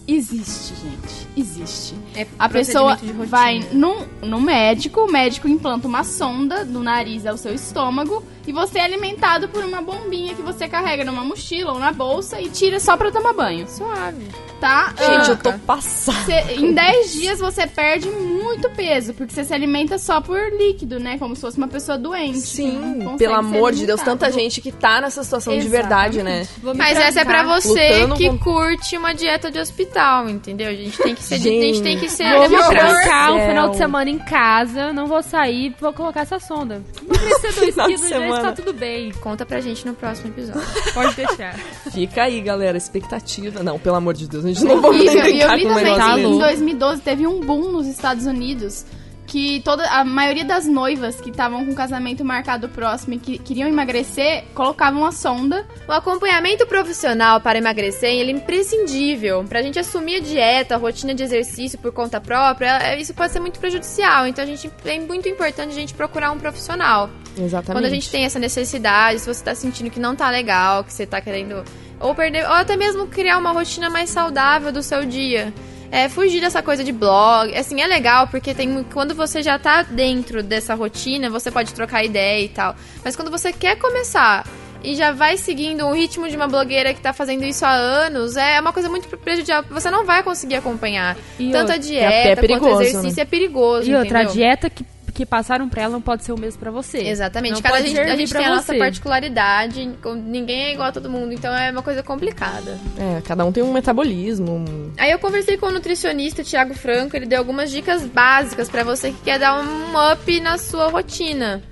Existe, 0.07 0.73
gente. 0.75 1.24
Existe. 1.37 1.95
É 2.15 2.25
A 2.39 2.47
pessoa 2.47 2.97
vai 3.27 3.65
no, 3.71 4.05
no 4.21 4.39
médico, 4.39 5.01
o 5.01 5.11
médico 5.11 5.47
implanta 5.47 5.87
uma 5.87 6.03
sonda 6.03 6.63
do 6.63 6.81
nariz 6.81 7.25
ao 7.25 7.37
seu 7.37 7.53
estômago 7.53 8.23
e 8.47 8.51
você 8.53 8.79
é 8.79 8.83
alimentado 8.85 9.49
por 9.49 9.63
uma 9.63 9.81
bombinha 9.81 10.33
que 10.35 10.41
você 10.41 10.67
carrega 10.67 11.03
numa 11.03 11.23
mochila 11.23 11.73
ou 11.73 11.79
na 11.79 11.91
bolsa 11.91 12.39
e 12.39 12.49
tira 12.49 12.79
só 12.79 12.95
pra 12.95 13.11
tomar 13.11 13.33
banho. 13.33 13.67
Suave. 13.67 14.27
Tá? 14.61 14.93
Gente, 14.97 15.27
Ah, 15.29 15.31
eu 15.31 15.37
tô 15.37 15.53
passada. 15.59 16.17
você- 16.23 16.53
em 16.55 16.71
10 16.73 17.11
dias 17.13 17.39
você 17.39 17.67
perde 17.67 18.09
muito 18.09 18.69
peso, 18.69 19.13
porque 19.13 19.33
você 19.33 19.43
se 19.43 19.53
alimenta 19.53 19.97
só 19.97 20.21
por 20.21 20.39
líquido, 20.53 20.97
né? 20.99 21.17
Como 21.17 21.35
se 21.35 21.41
fosse 21.41 21.57
uma 21.57 21.67
pessoa 21.67 21.97
doente. 21.97 22.39
Sim, 22.39 23.15
pelo 23.17 23.35
amor 23.35 23.73
de 23.73 23.85
Deus, 23.85 24.01
tanta 24.01 24.31
gente 24.31 24.61
que 24.61 24.71
tá 24.71 25.01
nessa 25.01 25.23
situação 25.23 25.57
de 25.59 25.67
verdade, 25.67 26.23
né? 26.23 26.47
Mas 26.75 26.97
essa 26.97 27.21
é 27.21 27.25
pra 27.25 27.43
você 27.43 27.89
lutando 27.99 28.15
que 28.15 28.29
com- 28.29 28.37
curte 28.37 28.97
uma 28.97 29.13
dieta 29.13 29.51
de 29.51 29.59
hospital, 29.59 30.29
entendeu? 30.29 30.69
A 30.69 30.73
gente 30.73 30.97
tem 30.97 31.13
que 31.13 31.23
ser, 31.25 31.35
a 31.35 31.37
gente 31.37 31.81
tem 31.81 31.99
que 31.99 32.09
ser 32.09 32.29
Vou 32.31 32.47
democrático. 32.47 32.75
trancar 32.75 33.33
um 33.33 33.37
Céu. 33.37 33.47
final 33.47 33.69
de 33.69 33.77
semana 33.77 34.09
em 34.09 34.19
casa, 34.19 34.93
não 34.93 35.07
vou 35.07 35.21
sair, 35.21 35.75
vou 35.79 35.93
colocar 35.93 36.21
essa 36.21 36.39
sonda. 36.39 36.81
Vou 37.01 37.17
dois 37.17 37.55
Final 37.75 37.87
de 37.87 37.95
quilos 37.95 38.09
já 38.09 38.27
está 38.27 38.51
tudo 38.51 38.73
bem. 38.73 39.11
Conta 39.21 39.45
pra 39.45 39.59
gente 39.59 39.85
no 39.85 39.93
próximo 39.93 40.29
episódio. 40.29 40.61
Pode 40.93 41.15
deixar. 41.15 41.57
Fica 41.91 42.23
aí, 42.23 42.41
galera, 42.41 42.77
expectativa. 42.77 43.63
Não, 43.63 43.79
pelo 43.79 43.95
amor 43.95 44.13
de 44.13 44.27
Deus, 44.27 44.45
a 44.45 44.47
gente 44.47 44.63
não 44.63 44.81
vai 44.81 44.91
E, 44.91 45.05
nem 45.05 45.37
e 45.37 45.41
eu 45.41 45.49
com 45.49 45.55
um 45.55 45.73
também 45.75 45.95
que 45.95 46.21
em 46.21 46.39
2012 46.39 47.01
teve 47.01 47.27
um 47.27 47.39
boom 47.41 47.71
nos 47.71 47.87
Estados 47.87 48.25
Unidos 48.25 48.85
que 49.27 49.59
toda 49.61 49.83
a 49.89 50.03
maioria 50.05 50.45
das 50.45 50.67
noivas 50.67 51.19
que 51.19 51.29
estavam 51.29 51.65
com 51.65 51.71
o 51.71 51.75
casamento 51.75 52.23
marcado 52.23 52.69
próximo 52.69 53.15
e 53.15 53.17
que 53.19 53.37
queriam 53.39 53.67
emagrecer 53.67 54.43
colocavam 54.53 55.03
a 55.05 55.11
sonda. 55.11 55.65
O 55.87 55.91
acompanhamento 55.91 56.65
profissional 56.67 57.41
para 57.41 57.57
emagrecer 57.57 58.11
ele 58.11 58.31
é 58.31 58.35
imprescindível. 58.35 59.43
Pra 59.47 59.61
gente 59.61 59.79
assumir 59.79 60.17
a 60.17 60.19
dieta, 60.19 60.75
a 60.75 60.77
rotina 60.77 61.13
de 61.13 61.23
exercício 61.23 61.77
por 61.79 61.91
conta 61.91 62.21
própria, 62.21 62.77
é- 62.77 62.99
isso 62.99 63.13
pode 63.13 63.31
ser 63.33 63.39
muito 63.39 63.59
prejudicial. 63.59 64.27
Então 64.27 64.43
a 64.43 64.47
gente 64.47 64.69
é 64.85 64.99
muito 64.99 65.27
importante 65.27 65.71
a 65.71 65.75
gente 65.75 65.93
procurar 65.93 66.31
um 66.31 66.37
profissional. 66.37 67.09
Exatamente. 67.37 67.71
Quando 67.73 67.85
a 67.85 67.89
gente 67.89 68.09
tem 68.09 68.25
essa 68.25 68.39
necessidade, 68.39 69.19
se 69.19 69.27
você 69.27 69.43
tá 69.43 69.55
sentindo 69.55 69.89
que 69.89 69.99
não 69.99 70.15
tá 70.15 70.29
legal, 70.29 70.83
que 70.83 70.93
você 70.93 71.05
tá 71.05 71.19
querendo 71.19 71.63
ou 71.99 72.13
perder, 72.13 72.45
ou 72.45 72.53
até 72.53 72.75
mesmo 72.75 73.07
criar 73.07 73.37
uma 73.37 73.51
rotina 73.51 73.89
mais 73.89 74.09
saudável 74.09 74.71
do 74.71 74.83
seu 74.83 75.05
dia. 75.05 75.53
É, 75.91 76.09
fugir 76.09 76.41
dessa 76.41 76.61
coisa 76.61 76.83
de 76.83 76.91
blog. 76.91 77.55
Assim, 77.55 77.81
é 77.81 77.87
legal 77.87 78.27
porque 78.27 78.53
tem 78.53 78.83
quando 78.93 79.13
você 79.15 79.41
já 79.41 79.57
tá 79.57 79.83
dentro 79.83 80.43
dessa 80.43 80.73
rotina, 80.75 81.29
você 81.29 81.49
pode 81.51 81.73
trocar 81.73 82.03
ideia 82.03 82.43
e 82.43 82.49
tal. 82.49 82.75
Mas 83.03 83.15
quando 83.15 83.31
você 83.31 83.53
quer 83.53 83.77
começar 83.77 84.45
e 84.83 84.93
já 84.95 85.11
vai 85.11 85.37
seguindo 85.37 85.85
o 85.85 85.93
ritmo 85.93 86.27
de 86.29 86.35
uma 86.35 86.47
blogueira 86.47 86.93
que 86.93 86.99
tá 87.01 87.11
fazendo 87.13 87.43
isso 87.43 87.65
há 87.65 87.71
anos, 87.71 88.35
é 88.35 88.59
uma 88.59 88.71
coisa 88.73 88.89
muito 88.89 89.07
prejudicial. 89.17 89.63
Você 89.69 89.89
não 89.89 90.05
vai 90.05 90.21
conseguir 90.21 90.55
acompanhar. 90.55 91.15
E 91.39 91.49
Tanto 91.51 91.71
a 91.71 91.75
outra- 91.75 91.79
que 91.79 91.97
até 91.97 92.31
é 92.31 92.35
dieta 92.35 92.35
quanto 92.35 92.43
o 92.43 92.47
perigoso, 92.59 92.81
exercício 92.81 93.15
né? 93.17 93.21
é 93.21 93.25
perigoso. 93.25 93.89
E 93.89 93.95
outra, 93.95 94.19
a 94.19 94.23
entendeu? 94.23 94.33
dieta 94.43 94.69
que, 94.69 94.85
que 95.15 95.25
passaram 95.25 95.67
pra 95.69 95.81
ela 95.83 95.93
não 95.93 96.01
pode 96.01 96.23
ser 96.25 96.33
o 96.33 96.37
mesmo 96.37 96.59
pra 96.59 96.69
você. 96.69 96.97
Exatamente. 96.99 97.53
Não 97.53 97.61
Cada 97.61 97.75
pode 97.77 97.87
gente, 97.87 97.99
a 98.01 98.15
gente 98.17 98.29
pra 98.29 98.39
tem 98.41 98.47
a 98.51 98.55
nossa 98.55 98.75
particularidade, 98.75 99.89
com- 100.03 100.13
ninguém 100.13 100.65
é 100.65 100.73
igual 100.73 100.89
a 100.89 100.91
todo 100.91 101.09
mundo, 101.09 101.31
então 101.33 101.55
é 101.55 101.71
uma 101.71 101.81
coisa 101.81 102.03
complicada. 102.03 102.77
É, 102.99 103.21
cada 103.21 103.45
um 103.45 103.51
tem 103.51 103.63
um 103.63 103.71
metabolismo. 103.71 104.51
um- 104.57 104.91
Aí 104.97 105.09
eu 105.11 105.17
conversei 105.17 105.57
com 105.57 105.67
o 105.67 105.71
nutricionista 105.71 106.43
Thiago 106.43 106.73
Franco, 106.73 107.15
ele 107.15 107.25
deu 107.25 107.39
algumas 107.39 107.71
dicas 107.71 108.03
básicas 108.05 108.69
pra 108.69 108.83
você 108.83 109.11
que 109.11 109.21
quer 109.23 109.39
dar 109.39 109.57
um 109.59 110.11
up 110.11 110.39
na 110.41 110.57
sua 110.57 110.89
rotina. 110.89 111.63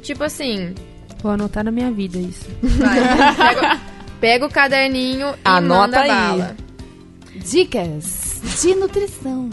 Tipo 0.00 0.22
assim, 0.24 0.72
Vou 1.20 1.32
anotar 1.32 1.64
na 1.64 1.70
minha 1.72 1.90
vida 1.90 2.16
isso. 2.18 2.46
vai, 2.62 3.34
pega, 3.34 3.80
pega 4.20 4.46
o 4.46 4.50
caderninho 4.50 5.28
e 5.30 5.36
Anota 5.44 5.80
manda 5.80 6.00
aí. 6.00 6.08
bala. 6.08 6.56
Dicas 7.44 8.40
de 8.62 8.74
nutrição. 8.76 9.50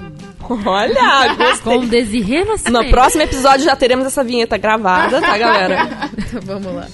Olha, 0.49 1.35
gostei. 1.35 1.77
Com 1.77 1.85
Desirê 1.85 2.43
Nascimento. 2.43 2.83
No 2.83 2.89
próximo 2.89 3.23
episódio 3.23 3.65
já 3.65 3.75
teremos 3.75 4.05
essa 4.05 4.23
vinheta 4.23 4.57
gravada, 4.57 5.21
tá, 5.21 5.37
galera? 5.37 6.09
Vamos 6.43 6.73
lá. 6.73 6.87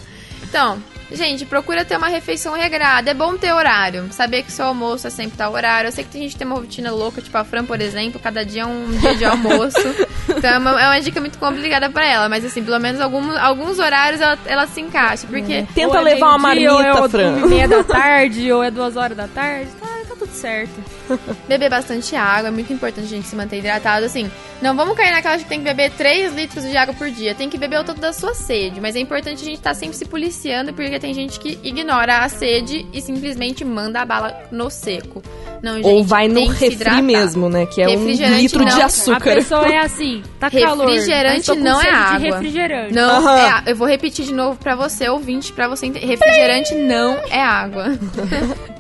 Então, 0.44 0.78
gente, 1.12 1.46
procura 1.46 1.84
ter 1.84 1.98
uma 1.98 2.08
refeição 2.08 2.54
regrada. 2.54 3.12
É 3.12 3.14
bom 3.14 3.36
ter 3.38 3.52
horário. 3.54 4.08
Saber 4.12 4.44
que 4.44 4.52
seu 4.52 4.66
almoço 4.66 5.08
é 5.08 5.10
sempre 5.10 5.38
tal 5.38 5.54
horário. 5.54 5.88
Eu 5.88 5.92
sei 5.92 6.04
que 6.04 6.10
tem 6.10 6.22
gente 6.22 6.32
que 6.34 6.38
tem 6.38 6.48
uma 6.48 6.56
rotina 6.56 6.92
louca, 6.92 7.22
tipo 7.22 7.38
a 7.38 7.44
Fran, 7.44 7.66
por 7.66 7.82
exemplo, 7.82 8.20
cada 8.20 8.46
dia 8.46 8.64
é 8.64 8.66
um 8.66 8.90
dia 8.92 9.16
de 9.16 9.26
almoço. 9.26 9.78
então 10.30 10.50
é 10.50 10.58
uma, 10.58 10.82
é 10.82 10.88
uma 10.88 11.02
dica 11.02 11.20
muito 11.20 11.38
complicada 11.38 11.90
pra 11.90 12.06
ela. 12.06 12.30
Mas 12.30 12.46
assim, 12.46 12.64
pelo 12.64 12.80
menos 12.80 13.02
alguns, 13.02 13.36
alguns 13.38 13.80
horários 13.80 14.22
ela, 14.22 14.38
ela 14.46 14.68
se 14.68 14.82
encaixa. 14.82 15.28
Porque 15.28 15.66
Tenta 15.74 15.90
Ou 15.90 15.98
é 15.98 16.02
levar 16.14 16.36
uma 16.36 16.50
meio-dia, 16.54 16.72
ou 16.72 16.82
marmita, 16.82 17.06
é 17.06 17.10
Fran. 17.10 17.30
uma 17.32 17.46
e 17.46 17.50
meia 17.50 17.68
da 17.68 17.84
tarde, 17.84 18.52
ou 18.52 18.64
é 18.64 18.72
duas 18.72 18.96
horas 18.96 19.18
da 19.18 19.28
tarde. 19.28 19.70
Tá, 20.18 20.26
tá 20.26 20.26
tudo 20.26 20.32
certo. 20.32 20.84
beber 21.48 21.70
bastante 21.70 22.16
água 22.16 22.50
é 22.50 22.52
muito 22.52 22.72
importante 22.72 23.06
a 23.06 23.10
gente 23.10 23.28
se 23.28 23.36
manter 23.36 23.60
hidratado. 23.60 24.06
Assim, 24.06 24.30
não 24.62 24.76
vamos 24.76 24.96
cair 24.98 25.12
naquela 25.12 25.38
de 25.38 25.44
que 25.44 25.50
tem 25.50 25.60
que 25.60 25.66
beber 25.66 25.92
3 25.92 26.34
litros 26.34 26.64
de 26.64 26.76
água 26.76 26.94
por 26.94 27.10
dia. 27.10 27.36
Tem 27.36 27.50
que 27.50 27.58
beber 27.58 27.80
o 27.80 27.84
tanto 27.84 28.02
da 28.02 28.14
sua 28.14 28.34
sede. 28.34 28.82
Mas 28.82 28.96
é 28.96 29.00
importante 29.00 29.42
a 29.42 29.46
gente 29.46 29.58
estar 29.58 29.74
sempre 29.74 29.96
se 29.96 30.06
policiando, 30.06 30.74
porque 30.74 31.00
tem 31.00 31.14
gente 31.14 31.40
que 31.40 31.60
ignora 31.64 32.20
a 32.20 32.30
sede 32.30 32.86
e 32.92 33.02
simplesmente 33.02 33.64
manda 33.64 34.02
a 34.02 34.06
bala 34.06 34.36
no 34.52 34.70
seco. 34.70 35.22
Não, 35.62 35.76
gente, 35.76 35.86
Ou 35.86 36.04
vai 36.04 36.28
no 36.28 36.48
refri 36.48 37.02
mesmo, 37.02 37.50
né? 37.50 37.66
Que 37.66 37.82
é 37.82 37.88
um 37.88 38.06
litro 38.06 38.64
de 38.66 38.72
não. 38.72 38.82
A 38.82 38.86
açúcar. 38.86 39.36
pessoa 39.36 39.68
é 39.68 39.80
assim, 39.80 40.24
tá 40.40 40.50
calor. 40.50 40.90
Refrigerante 40.90 41.56
não 41.56 41.82
é 41.82 41.90
água. 41.90 42.20
de 42.20 42.26
refrigerante. 42.26 42.94
Não, 42.94 43.30
é, 43.30 43.64
eu 43.68 43.76
vou 43.76 43.88
repetir 43.88 44.26
de 44.26 44.34
novo 44.34 44.58
pra 44.58 44.76
você, 44.76 45.10
ouvinte, 45.10 45.52
pra 45.52 45.68
você 45.68 45.88
entender. 45.88 46.06
Refrigerante 46.06 46.76
não 46.76 47.18
é 47.30 47.42
água. 47.42 47.98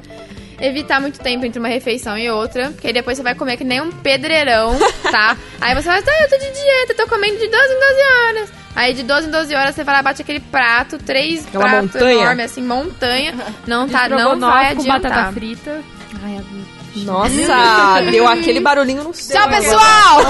evitar 0.59 0.99
muito 0.99 1.19
tempo 1.19 1.45
entre 1.45 1.59
uma 1.59 1.67
refeição 1.67 2.17
e 2.17 2.29
outra, 2.29 2.71
porque 2.71 2.87
aí 2.87 2.93
depois 2.93 3.17
você 3.17 3.23
vai 3.23 3.35
comer 3.35 3.57
que 3.57 3.63
nem 3.63 3.81
um 3.81 3.91
pedreirão, 3.91 4.77
tá? 5.11 5.37
aí 5.61 5.75
você 5.75 5.87
vai, 5.87 6.01
tá, 6.01 6.11
eu 6.21 6.29
tô 6.29 6.37
de 6.37 6.51
dieta, 6.51 6.93
tô 6.95 7.07
comendo 7.07 7.37
de 7.37 7.47
12 7.47 7.73
em 7.73 7.79
12 7.79 8.01
horas. 8.39 8.49
Aí 8.75 8.93
de 8.93 9.03
12 9.03 9.27
em 9.27 9.31
12 9.31 9.55
horas 9.55 9.75
você 9.75 9.83
vai 9.83 9.95
lá, 9.95 10.01
bate 10.03 10.21
aquele 10.21 10.39
prato, 10.39 10.97
três 10.99 11.45
Aquela 11.47 11.63
pratos 11.69 11.93
montanha. 11.93 12.21
enormes, 12.21 12.45
assim, 12.45 12.61
montanha. 12.63 13.33
Não 13.65 13.87
tá, 13.89 14.07
não 14.07 14.39
vai 14.39 14.75
com 14.75 14.81
adiantar. 14.81 15.01
batata 15.11 15.31
frita. 15.33 15.81
Ai, 16.23 16.37
a- 16.37 16.99
Nossa, 17.01 18.01
deu 18.11 18.27
aquele 18.27 18.59
barulhinho 18.59 19.03
no 19.03 19.13
céu. 19.13 19.41
Tchau, 19.41 19.49
pessoal! 19.49 20.21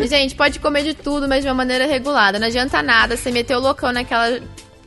Gente, 0.08 0.34
pode 0.34 0.58
comer 0.58 0.82
de 0.82 0.94
tudo, 0.94 1.28
mas 1.28 1.42
de 1.42 1.48
uma 1.48 1.54
maneira 1.54 1.86
regulada. 1.86 2.38
Não 2.38 2.46
adianta 2.46 2.82
nada 2.82 3.16
você 3.16 3.30
meter 3.30 3.56
o 3.56 3.60
loucão 3.60 3.92
naquela, 3.92 4.38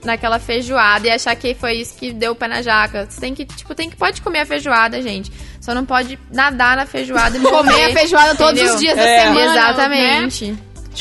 naquela 0.03 0.39
feijoada 0.39 1.08
e 1.08 1.12
achar 1.12 1.36
que 1.36 1.53
foi 1.53 1.74
isso 1.74 1.96
que 1.98 2.12
deu 2.13 2.32
o 2.32 2.36
pé 2.36 2.48
na 2.48 2.62
jaca. 2.62 3.06
Você 3.10 3.20
tem 3.20 3.34
que, 3.36 3.46
tipo, 3.46 3.74
tem 3.75 3.89
que 3.89 3.96
pode 3.98 4.22
comer 4.22 4.39
a 4.39 4.46
feijoada, 4.46 5.01
gente. 5.01 5.32
Só 5.60 5.74
não 5.75 5.86
pode 5.86 6.18
nadar 6.32 6.77
na 6.77 6.86
feijoada 6.86 7.38
e 7.38 7.41
Comer 7.44 7.86
a 7.86 7.94
feijoada 7.94 8.36
todos 8.36 8.53
entendeu? 8.60 8.74
os 8.75 8.79
dias 8.82 8.96
da 8.96 9.03
É. 9.03 9.24
semana. 9.25 9.51
Exatamente. 9.51 10.46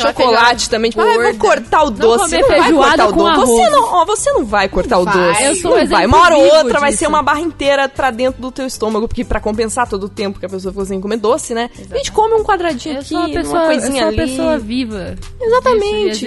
Aquela 0.01 0.13
Chocolate 0.13 0.71
também. 0.71 0.91
Tipo, 0.91 1.03
ah, 1.03 1.07
eu 1.15 1.23
vou 1.23 1.35
cortar 1.37 1.83
o 1.83 1.91
doce. 1.91 2.19
comer 2.25 2.29
Você 2.29 2.39
não 2.43 2.49
vai 2.49 2.63
feijoada 2.63 3.07
cortar 3.09 3.09
o 3.09 3.35
doce. 3.35 3.47
Você 3.53 3.71
não, 3.71 3.85
ó, 3.95 4.05
você 4.05 4.33
não 4.33 4.45
vai 4.45 4.69
cortar 4.69 4.99
o 4.99 5.05
Vai. 5.05 5.15
doce. 5.15 5.43
Eu 5.45 5.55
sou 5.57 5.71
um 5.73 5.79
não 5.79 5.87
vai. 5.87 6.05
exemplo 6.05 6.07
Uma 6.19 6.25
hora 6.25 6.37
ou 6.37 6.45
outra 6.57 6.79
vai 6.81 6.91
disso. 6.91 7.01
ser 7.01 7.07
uma 7.09 7.23
barra 7.23 7.41
inteira 7.41 7.89
pra 7.89 8.11
dentro 8.13 8.41
do 8.41 8.53
teu 8.53 8.67
estômago, 8.67 9.09
porque 9.09 9.25
pra 9.25 9.41
compensar 9.41 9.89
todo 9.89 10.05
o 10.05 10.09
tempo 10.09 10.39
que 10.39 10.47
a 10.47 10.49
pessoa 10.49 10.71
ficou 10.73 10.85
sem 10.87 11.01
comer 11.01 11.17
doce, 11.17 11.53
né? 11.55 11.69
A 11.91 11.97
gente 11.97 12.13
come 12.13 12.35
um 12.35 12.45
quadradinho 12.45 12.97
Eu 12.97 13.01
aqui, 13.01 13.09
sou 13.09 13.19
uma 13.19 13.29
pessoa, 13.29 13.55
uma 13.55 13.63
eu 13.63 13.67
coisinha 13.67 13.91
sou 13.91 14.03
uma 14.03 14.09
ali. 14.09 14.17
pessoa 14.31 14.59
viva. 14.59 15.15
Exatamente. 15.41 16.11
Isso 16.11 16.21
de 16.21 16.27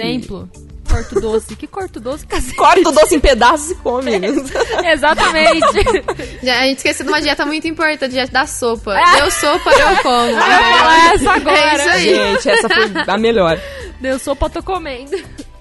Corto 0.92 1.20
doce. 1.20 1.56
Que 1.56 1.66
corto 1.66 1.98
doce, 1.98 2.26
cacete? 2.26 2.54
Corta 2.56 2.88
o 2.90 2.92
doce 2.92 3.14
em 3.14 3.20
pedaços 3.20 3.70
e 3.70 3.74
come. 3.76 4.12
Exatamente. 4.92 5.66
Já, 6.44 6.60
a 6.60 6.64
gente 6.64 6.76
esqueceu 6.76 7.06
de 7.06 7.10
uma 7.10 7.20
dieta 7.20 7.46
muito 7.46 7.66
importante, 7.66 8.04
a 8.04 8.08
dieta 8.08 8.32
da 8.32 8.46
sopa. 8.46 8.94
Ah. 8.94 9.16
Deu 9.16 9.30
sopa, 9.30 9.70
eu 9.70 9.96
como. 10.02 10.32
falar 10.34 11.14
essa 11.14 11.32
agora. 11.32 11.58
É 11.58 11.76
isso 11.76 11.88
aí. 11.88 12.14
Gente, 12.14 12.48
essa 12.50 12.68
foi 12.68 12.92
a 13.06 13.18
melhor. 13.18 13.58
Deu 14.00 14.18
sopa, 14.18 14.50
tô 14.50 14.62
comendo. 14.62 15.16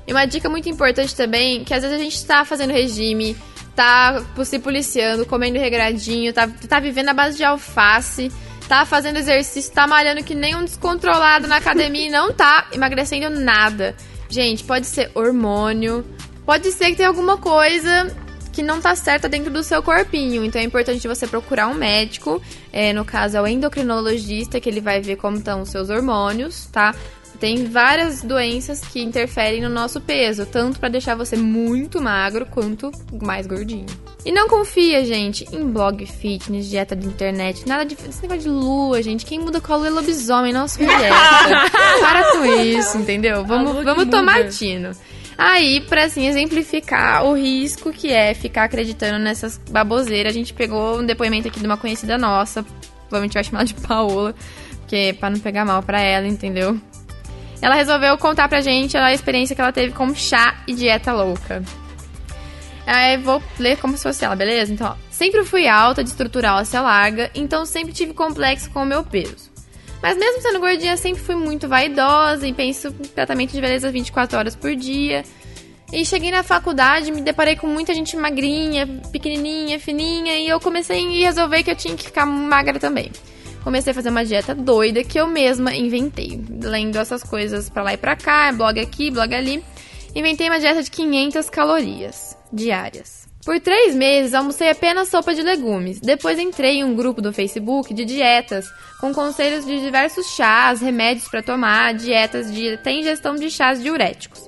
E 0.06 0.12
uma 0.12 0.26
dica 0.26 0.50
muito 0.50 0.68
importante 0.68 1.16
também, 1.16 1.64
que 1.64 1.74
às 1.74 1.82
vezes 1.82 1.98
a 1.98 2.04
gente 2.04 2.26
tá 2.26 2.44
fazendo 2.44 2.74
regime, 2.74 3.38
tá 3.74 4.22
se 4.44 4.60
policiando, 4.60 5.26
comendo 5.26 5.58
regradinho, 5.58 6.34
tá, 6.34 6.50
tá 6.68 6.80
vivendo 6.82 7.10
à 7.10 7.14
base 7.14 7.38
de 7.38 7.44
alface, 7.46 8.30
tá 8.68 8.86
fazendo 8.86 9.18
exercício, 9.18 9.72
tá 9.72 9.88
malhando 9.88 10.24
que 10.24 10.36
nem 10.36 10.56
um 10.56 10.66
descontrolado 10.66 11.48
na 11.48 11.58
academia 11.58 12.08
e 12.08 12.12
não 12.12 12.34
tá 12.34 12.68
emagrecendo 12.74 13.30
nada. 13.40 13.96
Gente, 14.32 14.64
pode 14.64 14.88
ser 14.88 15.12
hormônio, 15.14 16.06
pode 16.46 16.72
ser 16.72 16.92
que 16.92 16.96
tenha 16.96 17.10
alguma 17.10 17.38
coisa 17.38 18.16
que 18.54 18.64
não 18.64 18.80
tá 18.80 18.96
certa 18.96 19.28
dentro 19.28 19.52
do 19.52 19.62
seu 19.62 19.84
corpinho. 19.84 20.46
Então 20.46 20.62
é 20.62 20.64
importante 20.64 21.06
você 21.06 21.28
procurar 21.28 21.68
um 21.68 21.74
médico, 21.74 22.42
é, 22.72 22.94
no 22.94 23.04
caso 23.04 23.36
é 23.36 23.42
o 23.42 23.48
endocrinologista, 23.48 24.60
que 24.62 24.70
ele 24.70 24.80
vai 24.80 25.02
ver 25.02 25.18
como 25.18 25.38
estão 25.38 25.62
os 25.62 25.70
seus 25.70 25.90
hormônios, 25.90 26.68
tá? 26.68 26.96
Tem 27.42 27.66
várias 27.66 28.22
doenças 28.22 28.82
que 28.82 29.02
interferem 29.02 29.62
no 29.62 29.68
nosso 29.68 30.00
peso, 30.00 30.46
tanto 30.46 30.80
pra 30.80 30.90
deixar 30.90 31.16
você 31.16 31.36
muito 31.36 32.00
magro 32.00 32.46
quanto 32.46 32.92
mais 33.20 33.48
gordinho. 33.48 33.88
E 34.24 34.32
não 34.32 34.48
confia, 34.48 35.04
gente, 35.04 35.44
em 35.52 35.68
blog 35.68 36.06
fitness, 36.06 36.70
dieta 36.70 36.96
de 36.96 37.08
internet, 37.08 37.68
nada 37.68 37.84
de 37.84 37.96
esse 37.96 38.22
negócio 38.22 38.44
de 38.44 38.50
lua, 38.50 39.02
gente. 39.02 39.26
Quem 39.26 39.40
muda 39.40 39.60
lua 39.60 39.88
é 39.88 39.90
lobisomem, 39.90 40.54
não 40.54 40.68
sua 40.68 40.86
dieta. 40.86 41.16
Para 42.00 42.32
com 42.32 42.46
isso, 42.46 43.00
entendeu? 43.00 43.44
Vamos, 43.44 43.84
vamos 43.84 44.06
tomar 44.06 44.48
tino. 44.50 44.92
Aí, 45.36 45.82
pra 45.82 46.04
assim 46.04 46.28
exemplificar 46.28 47.26
o 47.26 47.34
risco 47.34 47.92
que 47.92 48.12
é 48.12 48.36
ficar 48.36 48.66
acreditando 48.66 49.18
nessas 49.18 49.60
baboseiras, 49.72 50.32
a 50.32 50.38
gente 50.38 50.54
pegou 50.54 51.00
um 51.00 51.04
depoimento 51.08 51.48
aqui 51.48 51.60
de 51.60 51.66
uma 51.66 51.78
conhecida 51.78 52.20
nossa, 52.20 52.64
provavelmente 53.10 53.34
vai 53.34 53.44
chamar 53.44 53.66
de 53.66 53.74
Paola, 53.74 54.36
porque 54.82 55.16
pra 55.20 55.32
não 55.32 55.40
pegar 55.40 55.66
mal 55.66 55.82
pra 55.82 56.00
ela, 56.00 56.28
entendeu? 56.28 56.80
Ela 57.62 57.76
resolveu 57.76 58.18
contar 58.18 58.50
pra 58.50 58.62
gente 58.62 58.98
a 58.98 59.14
experiência 59.14 59.56
que 59.56 59.62
ela 59.62 59.72
teve 59.72 59.94
com 59.94 60.14
chá 60.16 60.64
e 60.68 60.74
dieta 60.74 61.14
louca. 61.14 61.64
Aí 62.86 63.18
vou 63.18 63.42
ler 63.60 63.78
como 63.78 63.96
se 63.96 64.04
fosse 64.04 64.26
ela, 64.26 64.36
beleza? 64.36 64.74
Então, 64.74 64.88
ó. 64.88 64.96
Sempre 65.10 65.46
fui 65.46 65.68
alta, 65.68 66.04
de 66.04 66.10
estrutura 66.10 66.56
óssea 66.56 66.82
larga, 66.82 67.30
então 67.36 67.66
sempre 67.66 67.94
tive 67.94 68.14
complexo 68.14 68.72
com 68.72 68.82
o 68.82 68.86
meu 68.86 69.04
peso. 69.04 69.52
Mas 70.02 70.18
mesmo 70.18 70.42
sendo 70.42 70.60
gordinha, 70.60 70.98
sempre 70.98 71.22
fui 71.22 71.36
muito 71.36 71.68
vaidosa 71.68 72.48
e 72.48 72.54
penso 72.54 72.88
em 72.88 73.08
tratamento 73.08 73.52
de 73.52 73.62
beleza 73.62 73.92
24 73.92 74.38
horas 74.38 74.56
por 74.56 74.76
dia. 74.76 75.24
E 75.94 76.04
cheguei 76.06 76.32
na 76.32 76.42
faculdade, 76.42 77.12
me 77.12 77.22
deparei 77.22 77.56
com 77.56 77.68
muita 77.68 77.94
gente 77.94 78.18
magrinha, 78.18 78.88
pequenininha, 79.12 79.80
fininha, 79.80 80.38
e 80.38 80.48
eu 80.48 80.60
comecei 80.60 81.06
a 81.06 81.28
resolver 81.28 81.62
que 81.64 81.70
eu 81.70 81.76
tinha 81.76 81.96
que 81.96 82.06
ficar 82.06 82.26
magra 82.26 82.80
também. 82.80 83.12
Comecei 83.64 83.92
a 83.92 83.94
fazer 83.94 84.10
uma 84.10 84.26
dieta 84.26 84.56
doida 84.56 85.04
que 85.04 85.20
eu 85.20 85.28
mesma 85.28 85.76
inventei, 85.76 86.42
lendo 86.62 86.98
essas 86.98 87.24
coisas 87.24 87.70
pra 87.70 87.84
lá 87.84 87.94
e 87.94 87.98
pra 87.98 88.16
cá, 88.16 88.52
blog 88.52 88.80
aqui, 88.80 89.12
blog 89.12 89.34
ali. 89.34 89.64
Inventei 90.16 90.50
uma 90.50 90.60
dieta 90.60 90.82
de 90.82 90.90
500 90.90 91.50
calorias 91.50 92.38
diárias. 92.52 93.22
Por 93.44 93.60
três 93.60 93.96
meses, 93.96 94.34
almocei 94.34 94.70
apenas 94.70 95.10
sopa 95.10 95.34
de 95.34 95.42
legumes. 95.42 96.00
Depois 96.00 96.38
entrei 96.38 96.78
em 96.78 96.84
um 96.84 96.96
grupo 96.96 97.22
do 97.22 97.34
Facebook 97.34 97.92
de 97.94 98.06
dietas, 98.06 98.66
com 99.00 99.14
conselhos 99.14 99.66
de 99.66 99.80
diversos 99.80 100.28
chás, 100.36 100.80
remédios 100.80 101.28
pra 101.28 101.42
tomar, 101.42 101.94
dietas 101.96 102.54
de 102.54 102.74
até 102.74 102.92
ingestão 102.92 103.36
de 103.36 103.50
chás 103.50 103.82
diuréticos. 103.82 104.48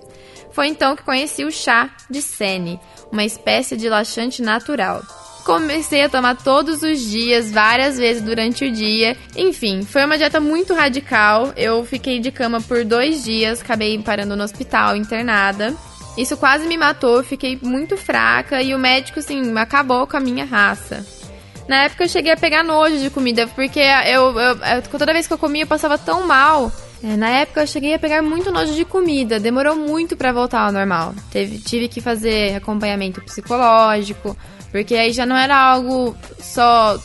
Foi 0.51 0.67
então 0.67 0.95
que 0.95 1.03
conheci 1.03 1.43
o 1.43 1.51
chá 1.51 1.89
de 2.07 2.21
Sene, 2.21 2.79
uma 3.11 3.23
espécie 3.23 3.75
de 3.75 3.89
laxante 3.89 4.43
natural. 4.43 5.01
Comecei 5.43 6.01
a 6.03 6.09
tomar 6.09 6.37
todos 6.37 6.81
os 6.83 7.01
dias, 7.01 7.51
várias 7.51 7.97
vezes 7.97 8.21
durante 8.21 8.65
o 8.65 8.71
dia. 8.71 9.17
Enfim, 9.35 9.83
foi 9.83 10.05
uma 10.05 10.17
dieta 10.17 10.39
muito 10.39 10.73
radical. 10.73 11.51
Eu 11.57 11.83
fiquei 11.83 12.19
de 12.19 12.31
cama 12.31 12.61
por 12.61 12.85
dois 12.85 13.23
dias, 13.25 13.61
acabei 13.61 13.97
parando 13.99 14.35
no 14.37 14.43
hospital, 14.43 14.95
internada. 14.95 15.73
Isso 16.17 16.37
quase 16.37 16.65
me 16.67 16.77
matou, 16.77 17.23
fiquei 17.23 17.59
muito 17.61 17.97
fraca 17.97 18.61
e 18.61 18.73
o 18.73 18.79
médico, 18.79 19.19
assim, 19.19 19.57
acabou 19.57 20.07
com 20.07 20.15
a 20.15 20.19
minha 20.19 20.45
raça. 20.45 21.05
Na 21.67 21.83
época 21.83 22.03
eu 22.03 22.09
cheguei 22.09 22.31
a 22.31 22.37
pegar 22.37 22.63
nojo 22.63 22.99
de 22.99 23.09
comida, 23.09 23.47
porque 23.47 23.79
eu, 23.79 24.39
eu- 24.39 24.57
eu- 24.57 24.81
toda 24.91 25.11
vez 25.13 25.27
que 25.27 25.33
eu 25.33 25.37
comia 25.37 25.63
eu 25.63 25.67
passava 25.67 25.97
tão 25.97 26.25
mal. 26.27 26.71
É, 27.03 27.17
na 27.17 27.29
época 27.29 27.59
eu 27.59 27.67
cheguei 27.67 27.93
a 27.93 27.99
pegar 27.99 28.21
muito 28.21 28.49
nojo 28.49 28.73
de 28.73 28.85
comida, 28.85 29.37
demorou 29.37 29.75
muito 29.75 30.15
pra 30.15 30.31
voltar 30.31 30.61
ao 30.61 30.71
normal. 30.71 31.13
Teve, 31.29 31.59
tive 31.59 31.89
que 31.89 31.99
fazer 31.99 32.55
acompanhamento 32.55 33.21
psicológico, 33.21 34.37
porque 34.71 34.95
aí 34.95 35.11
já 35.11 35.25
não 35.25 35.35
era 35.35 35.53
algo 35.55 36.15
só. 36.39 36.97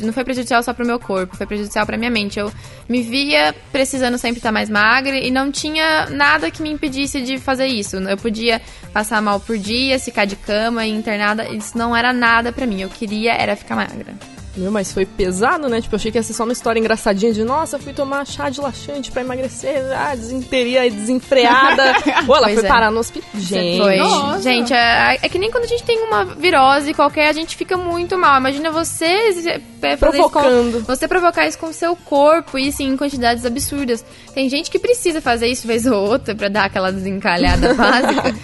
Não 0.00 0.12
foi 0.12 0.24
prejudicial 0.24 0.62
só 0.62 0.72
pro 0.72 0.86
meu 0.86 0.98
corpo, 0.98 1.36
foi 1.36 1.44
prejudicial 1.44 1.84
pra 1.84 1.98
minha 1.98 2.10
mente. 2.10 2.38
Eu 2.38 2.50
me 2.88 3.02
via 3.02 3.54
precisando 3.70 4.16
sempre 4.16 4.38
estar 4.38 4.52
mais 4.52 4.70
magra 4.70 5.18
e 5.18 5.30
não 5.30 5.52
tinha 5.52 6.06
nada 6.08 6.50
que 6.50 6.62
me 6.62 6.70
impedisse 6.70 7.20
de 7.20 7.36
fazer 7.36 7.66
isso. 7.66 7.96
Eu 7.96 8.16
podia 8.16 8.62
passar 8.90 9.20
mal 9.20 9.38
por 9.38 9.58
dia, 9.58 9.98
ficar 9.98 10.24
de 10.24 10.36
cama 10.36 10.86
e 10.86 10.90
internada, 10.90 11.46
isso 11.48 11.76
não 11.76 11.94
era 11.94 12.10
nada 12.10 12.52
pra 12.52 12.66
mim. 12.66 12.80
Eu 12.80 12.88
queria 12.88 13.34
era 13.34 13.54
ficar 13.54 13.76
magra. 13.76 14.14
Meu, 14.56 14.70
mas 14.72 14.92
foi 14.92 15.04
pesado, 15.04 15.68
né? 15.68 15.80
Tipo, 15.80 15.94
eu 15.94 15.96
achei 15.98 16.10
que 16.10 16.18
ia 16.18 16.22
ser 16.22 16.32
só 16.32 16.44
uma 16.44 16.52
história 16.52 16.80
engraçadinha 16.80 17.32
de 17.32 17.44
nossa, 17.44 17.78
fui 17.78 17.92
tomar 17.92 18.26
chá 18.26 18.48
de 18.48 18.60
laxante 18.60 19.10
pra 19.10 19.20
emagrecer, 19.22 19.82
ah, 19.96 20.14
desinteria 20.14 20.90
desenfreada. 20.90 21.82
Ou 22.26 22.36
ela 22.36 22.46
Pois 22.46 22.54
foi 22.58 22.64
é. 22.64 22.68
parar 22.68 22.90
no 22.90 22.98
hospital. 23.00 23.28
Gente. 23.34 23.82
Foi. 23.82 23.96
Nossa. 23.98 24.42
Gente, 24.42 24.72
é, 24.72 25.18
é 25.22 25.28
que 25.28 25.38
nem 25.38 25.50
quando 25.50 25.64
a 25.64 25.68
gente 25.68 25.82
tem 25.82 25.98
uma 26.04 26.24
virose 26.24 26.94
qualquer, 26.94 27.28
a 27.28 27.32
gente 27.32 27.56
fica 27.56 27.76
muito 27.76 28.16
mal. 28.18 28.38
Imagina 28.38 28.70
você 28.70 29.04
é, 29.04 29.28
isso 29.28 29.42
com- 29.80 29.96
Provocando. 29.98 30.84
você 30.86 31.06
provocar 31.06 31.46
isso 31.46 31.58
com 31.58 31.66
o 31.66 31.72
seu 31.72 31.94
corpo 31.94 32.58
e 32.58 32.68
assim, 32.68 32.88
em 32.88 32.96
quantidades 32.96 33.44
absurdas. 33.44 34.04
Tem 34.34 34.48
gente 34.48 34.70
que 34.70 34.78
precisa 34.78 35.20
fazer 35.20 35.48
isso 35.48 35.66
vez 35.66 35.86
ou 35.86 35.94
outra 36.08 36.34
pra 36.34 36.48
dar 36.48 36.64
aquela 36.64 36.90
desencalhada 36.90 37.72
básica. 37.74 38.34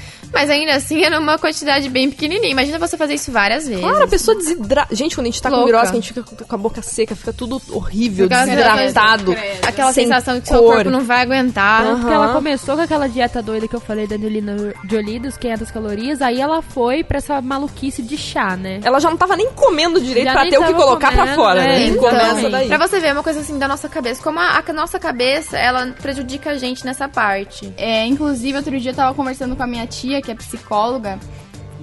Mas 0.42 0.50
ainda 0.50 0.74
assim 0.74 1.05
é 1.05 1.09
numa 1.09 1.38
quantidade 1.38 1.88
bem 1.88 2.11
pequenininha. 2.11 2.50
Imagina 2.50 2.76
você 2.76 2.96
fazer 2.96 3.14
isso 3.14 3.31
várias 3.31 3.64
vezes. 3.68 3.81
Claro, 3.81 4.02
a 4.02 4.09
pessoa 4.09 4.37
desidrata. 4.37 4.92
Gente, 4.92 5.14
quando 5.14 5.26
a 5.28 5.31
gente 5.31 5.40
tá 5.40 5.48
com 5.48 5.55
Louca. 5.55 5.70
virose, 5.70 5.92
que 5.92 5.98
a 5.98 6.00
gente 6.00 6.12
fica 6.12 6.44
com 6.44 6.55
a 6.57 6.59
boca 6.59 6.83
seca, 6.83 7.14
fica 7.14 7.33
tudo 7.33 7.62
horrível, 7.70 8.26
Aquela 8.26 8.44
desidratado. 8.44 9.37
Aquela 9.64 9.92
sensação 9.92 10.40
que 10.40 10.48
seu 10.48 10.59
cor. 10.59 10.74
corpo 10.74 10.90
não 10.90 11.05
vai 11.05 11.22
aguentar. 11.22 11.87
Aham. 11.87 12.00
Porque 12.00 12.12
ela 12.12 12.33
começou 12.33 12.74
com 12.74 12.83
aquela 12.83 13.09
dieta 13.09 13.40
doida 13.40 13.68
que 13.68 13.76
eu 13.76 13.81
falei 13.81 14.09
da 14.09 14.16
Angelina 14.16 14.74
Jolie, 14.90 15.20
dos 15.20 15.37
500 15.37 15.70
calorias, 15.70 16.20
aí 16.20 16.40
ela 16.40 16.61
foi 16.61 17.05
pra 17.05 17.18
essa 17.18 17.40
maluquice 17.40 18.02
de 18.02 18.16
chá, 18.16 18.57
né? 18.57 18.81
Ela 18.83 18.98
já 18.98 19.09
não 19.09 19.16
tava 19.16 19.37
nem 19.37 19.48
comendo 19.52 20.00
direito 20.00 20.26
Já 20.26 20.33
pra 20.33 20.50
ter 20.50 20.59
o 20.59 20.64
que 20.64 20.74
colocar 20.74 21.12
pra 21.12 21.20
comendo, 21.20 21.37
fora, 21.37 21.61
é, 21.62 21.66
né? 21.68 21.87
então, 21.87 22.02
Começa 22.02 22.50
daí. 22.50 22.66
Pra 22.66 22.78
você 22.78 22.98
ver, 22.98 23.07
é 23.09 23.12
uma 23.12 23.22
coisa 23.22 23.38
assim 23.38 23.61
da 23.61 23.68
nossa 23.68 23.88
cabeça. 23.88 24.20
Como 24.20 24.40
a, 24.40 24.61
a 24.66 24.72
nossa 24.72 24.98
cabeça, 24.98 25.57
ela 25.57 25.87
prejudica 26.02 26.50
a 26.50 26.59
gente 26.59 26.85
nessa 26.85 27.09
parte. 27.09 27.72
É, 27.76 28.05
inclusive, 28.07 28.57
outro 28.59 28.81
dia 28.81 28.90
eu 28.90 28.96
tava 28.96 29.14
conversando 29.14 29.55
com 29.55 29.62
a 29.62 29.66
minha 29.68 29.87
tia, 29.87 30.20
que 30.20 30.32
é 30.33 30.37
psicóloga, 30.37 31.18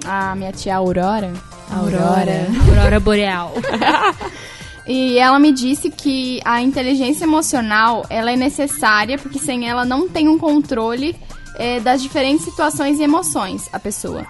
a 0.04 0.34
minha 0.34 0.52
tia 0.52 0.76
Aurora. 0.76 1.32
Aurora. 1.70 2.46
Aurora 2.68 3.00
Boreal. 3.00 3.54
E 4.86 5.18
ela 5.18 5.38
me 5.38 5.52
disse 5.52 5.88
que 5.88 6.40
a 6.44 6.60
inteligência 6.60 7.22
emocional, 7.22 8.04
ela 8.10 8.32
é 8.32 8.36
necessária, 8.36 9.16
porque 9.18 9.38
sem 9.38 9.68
ela 9.68 9.84
não 9.84 10.08
tem 10.08 10.26
um 10.26 10.36
controle 10.36 11.14
é, 11.54 11.78
das 11.78 12.02
diferentes 12.02 12.44
situações 12.44 12.98
e 12.98 13.04
emoções, 13.04 13.68
a 13.72 13.78
pessoa. 13.78 14.26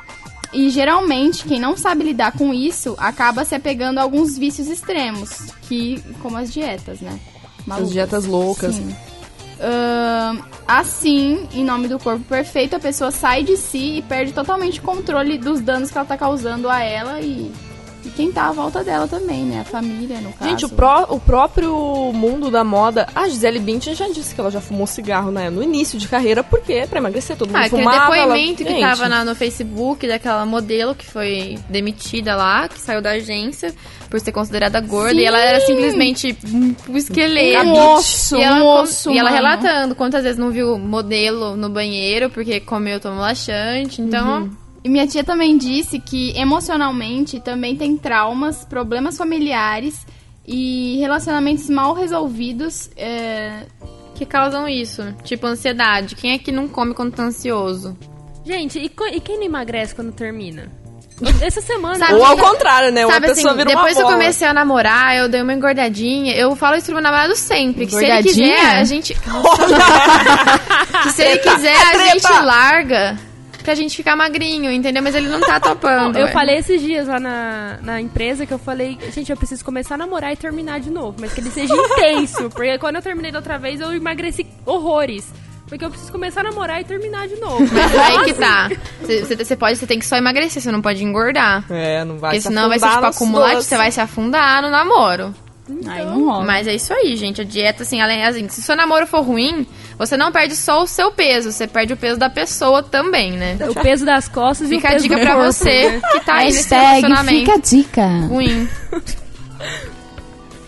E 0.52 0.68
geralmente, 0.68 1.44
quem 1.44 1.58
não 1.58 1.78
sabe 1.78 2.04
lidar 2.04 2.32
com 2.32 2.52
isso 2.52 2.94
acaba 2.98 3.44
se 3.44 3.54
apegando 3.54 3.98
a 3.98 4.02
alguns 4.02 4.36
vícios 4.36 4.68
extremos, 4.68 5.30
que 5.62 6.02
como 6.20 6.36
as 6.36 6.52
dietas, 6.52 7.00
né? 7.00 7.18
As 7.70 7.90
dietas 7.90 8.26
loucas. 8.26 8.74
Sim. 8.74 8.94
Ahn, 9.62 10.38
assim, 10.66 11.46
em 11.52 11.64
nome 11.64 11.86
do 11.86 11.98
corpo 11.98 12.24
perfeito, 12.24 12.76
a 12.76 12.80
pessoa 12.80 13.10
sai 13.10 13.42
de 13.42 13.56
si 13.56 13.98
e 13.98 14.02
perde 14.02 14.32
totalmente 14.32 14.80
o 14.80 14.82
controle 14.82 15.36
dos 15.36 15.60
danos 15.60 15.90
que 15.90 15.98
ela 15.98 16.06
tá 16.06 16.16
causando 16.16 16.68
a 16.68 16.82
ela 16.82 17.20
e, 17.20 17.52
e 18.04 18.08
quem 18.10 18.30
tá 18.32 18.48
à 18.48 18.52
volta 18.52 18.82
dela 18.82 19.06
também, 19.06 19.44
né? 19.44 19.60
A 19.60 19.64
família, 19.64 20.20
no 20.20 20.32
caso. 20.32 20.50
Gente, 20.50 20.64
o, 20.64 20.68
pró- 20.68 21.06
o 21.10 21.20
próprio 21.20 21.74
mundo 22.14 22.50
da 22.50 22.64
moda, 22.64 23.06
a 23.14 23.28
Gisele 23.28 23.58
Bündchen 23.58 23.94
já 23.94 24.08
disse 24.08 24.34
que 24.34 24.40
ela 24.40 24.50
já 24.50 24.60
fumou 24.60 24.86
cigarro 24.86 25.30
né, 25.30 25.50
no 25.50 25.62
início 25.62 25.98
de 25.98 26.08
carreira, 26.08 26.42
porque 26.42 26.86
pra 26.88 26.98
emagrecer 26.98 27.36
todo 27.36 27.48
mundo 27.48 27.56
Ah, 27.58 27.66
aquele 27.66 27.82
fumava. 27.82 28.16
ela- 28.16 28.32
depoimento 28.34 28.64
que 28.64 28.70
Gente, 28.70 28.80
tava 28.80 29.08
na- 29.08 29.24
no 29.24 29.34
Facebook 29.34 30.06
daquela 30.08 30.44
modelo 30.46 30.94
que 30.94 31.06
foi 31.06 31.58
demitida 31.68 32.34
lá, 32.36 32.68
que 32.68 32.78
saiu 32.80 33.02
da 33.02 33.10
agência 33.10 33.74
por 34.08 34.18
ser 34.18 34.32
considerada 34.32 34.80
gorda. 34.80 35.14
Sim. 35.14 35.20
E 35.20 35.24
ela 35.24 35.38
era 35.38 35.60
simplesmente 35.60 36.36
um, 36.52 36.74
esqueleto. 36.96 37.64
Um 37.64 37.94
osso, 37.94 38.36
e 38.36 38.42
ela, 38.42 38.56
um 38.56 38.66
osso, 38.80 39.10
E 39.12 39.18
ela 39.18 39.30
mano. 39.30 39.42
relatando 39.42 39.94
quantas 39.94 40.22
vezes 40.24 40.38
não 40.38 40.50
viu 40.50 40.78
modelo 40.78 41.56
no 41.56 41.68
banheiro 41.68 42.28
porque 42.30 42.58
comeu 42.60 42.98
tomou 42.98 43.20
laxante. 43.20 44.00
Então, 44.02 44.50
E 44.82 44.88
minha 44.88 45.06
tia 45.06 45.22
também 45.22 45.58
disse 45.58 45.98
que 45.98 46.36
emocionalmente 46.38 47.38
também 47.40 47.76
tem 47.76 47.96
traumas, 47.96 48.64
problemas 48.64 49.16
familiares 49.16 50.06
e 50.46 50.96
relacionamentos 50.98 51.68
mal 51.68 51.94
resolvidos. 51.94 52.90
é, 52.96 53.66
que 54.20 54.26
causam 54.26 54.68
isso. 54.68 55.02
Tipo, 55.24 55.46
ansiedade. 55.46 56.14
Quem 56.14 56.32
é 56.34 56.38
que 56.38 56.52
não 56.52 56.68
come 56.68 56.92
quando 56.92 57.14
tá 57.14 57.22
ansioso? 57.22 57.96
Gente, 58.44 58.78
e, 58.78 58.92
e 59.14 59.20
quem 59.20 59.38
não 59.38 59.44
emagrece 59.44 59.94
quando 59.94 60.12
termina? 60.12 60.70
Essa 61.40 61.62
semana. 61.62 61.96
Sabe, 61.98 62.14
Ou 62.14 62.24
ao 62.24 62.36
contrário, 62.36 62.92
né? 62.92 63.06
Uma 63.06 63.14
Sabe 63.14 63.26
assim, 63.26 63.36
pessoa 63.36 63.54
vira 63.54 63.70
depois 63.70 63.96
que 63.96 64.02
eu 64.02 64.06
comecei 64.06 64.46
a 64.46 64.52
namorar, 64.52 65.16
eu 65.16 65.26
dei 65.26 65.40
uma 65.40 65.54
engordadinha. 65.54 66.34
Eu 66.34 66.54
falo 66.54 66.76
isso 66.76 66.86
pro 66.86 66.96
meu 66.96 67.02
namorado 67.02 67.34
sempre. 67.34 67.86
Que 67.86 67.92
se 67.92 68.04
ele 68.04 68.12
Engordadinha? 68.12 68.56
quiser, 68.56 68.76
a 68.76 68.84
gente. 68.84 69.14
que 71.02 71.12
se 71.12 71.22
ele 71.22 71.38
quiser, 71.38 71.74
é 71.74 71.82
a 71.82 72.10
gente 72.10 72.32
larga 72.42 73.29
pra 73.70 73.74
gente 73.76 73.96
ficar 73.96 74.16
magrinho, 74.16 74.70
entendeu? 74.70 75.02
Mas 75.02 75.14
ele 75.14 75.28
não 75.28 75.40
tá 75.40 75.60
topando. 75.60 76.16
Eu 76.18 76.26
ué. 76.26 76.32
falei 76.32 76.56
esses 76.58 76.80
dias 76.82 77.06
lá 77.06 77.20
na, 77.20 77.78
na 77.82 78.00
empresa 78.00 78.44
que 78.44 78.52
eu 78.52 78.58
falei, 78.58 78.98
gente, 79.14 79.30
eu 79.30 79.36
preciso 79.36 79.64
começar 79.64 79.94
a 79.94 79.98
namorar 79.98 80.32
e 80.32 80.36
terminar 80.36 80.80
de 80.80 80.90
novo, 80.90 81.16
mas 81.20 81.32
que 81.32 81.40
ele 81.40 81.50
seja 81.50 81.72
intenso, 81.76 82.50
porque 82.50 82.78
quando 82.78 82.96
eu 82.96 83.02
terminei 83.02 83.30
da 83.30 83.38
outra 83.38 83.58
vez 83.58 83.80
eu 83.80 83.92
emagreci 83.92 84.46
horrores. 84.66 85.32
Porque 85.68 85.84
eu 85.84 85.90
preciso 85.90 86.10
começar 86.10 86.40
a 86.40 86.44
namorar 86.50 86.80
e 86.80 86.84
terminar 86.84 87.28
de 87.28 87.36
novo. 87.36 87.60
Mas 87.72 87.94
aí 87.96 88.24
que 88.24 88.34
tá. 88.34 88.68
Você- 89.00 89.54
pode, 89.54 89.78
você 89.78 89.86
tem 89.86 90.00
que 90.00 90.04
só 90.04 90.16
emagrecer, 90.16 90.60
você 90.60 90.72
não 90.72 90.82
pode 90.82 91.04
engordar. 91.04 91.64
É, 91.70 92.04
não 92.04 92.18
vai 92.18 92.30
Porque 92.30 92.40
se 92.40 92.48
senão 92.48 92.68
vai 92.68 92.76
ser 92.80 92.88
tipo 92.88 93.26
doces. 93.32 93.66
você 93.66 93.76
vai 93.76 93.92
se 93.92 94.00
afundar 94.00 94.62
no 94.62 94.68
namoro. 94.68 95.32
Aí 95.86 96.04
não 96.04 96.26
rola. 96.26 96.44
Mas 96.44 96.66
é 96.66 96.74
isso 96.74 96.92
aí, 96.92 97.16
gente. 97.16 97.40
A 97.40 97.44
dieta, 97.44 97.82
assim, 97.82 98.00
além, 98.00 98.24
assim, 98.24 98.48
se 98.48 98.60
o 98.60 98.62
seu 98.62 98.76
namoro 98.76 99.06
for 99.06 99.22
ruim, 99.22 99.66
você 99.98 100.16
não 100.16 100.32
perde 100.32 100.56
só 100.56 100.82
o 100.82 100.86
seu 100.86 101.10
peso, 101.10 101.52
você 101.52 101.66
perde 101.66 101.92
o 101.92 101.96
peso 101.96 102.18
da 102.18 102.30
pessoa 102.30 102.82
também, 102.82 103.32
né? 103.32 103.58
O 103.68 103.74
peso 103.74 104.04
das 104.04 104.28
costas 104.28 104.68
Fica 104.68 104.88
e 104.88 104.88
o 104.88 104.88
a 104.88 104.92
peso 104.92 105.02
dica 105.02 105.16
do 105.16 105.22
pra 105.22 105.34
corpo, 105.34 105.52
você 105.52 105.90
né? 105.90 106.00
que 106.12 106.20
tá 106.20 106.34
aí 106.34 106.46
nesse 106.46 106.74
relacionamento 106.74 107.38
fica 107.40 107.54
a 107.54 107.58
dica. 107.58 108.06
ruim. 108.26 108.68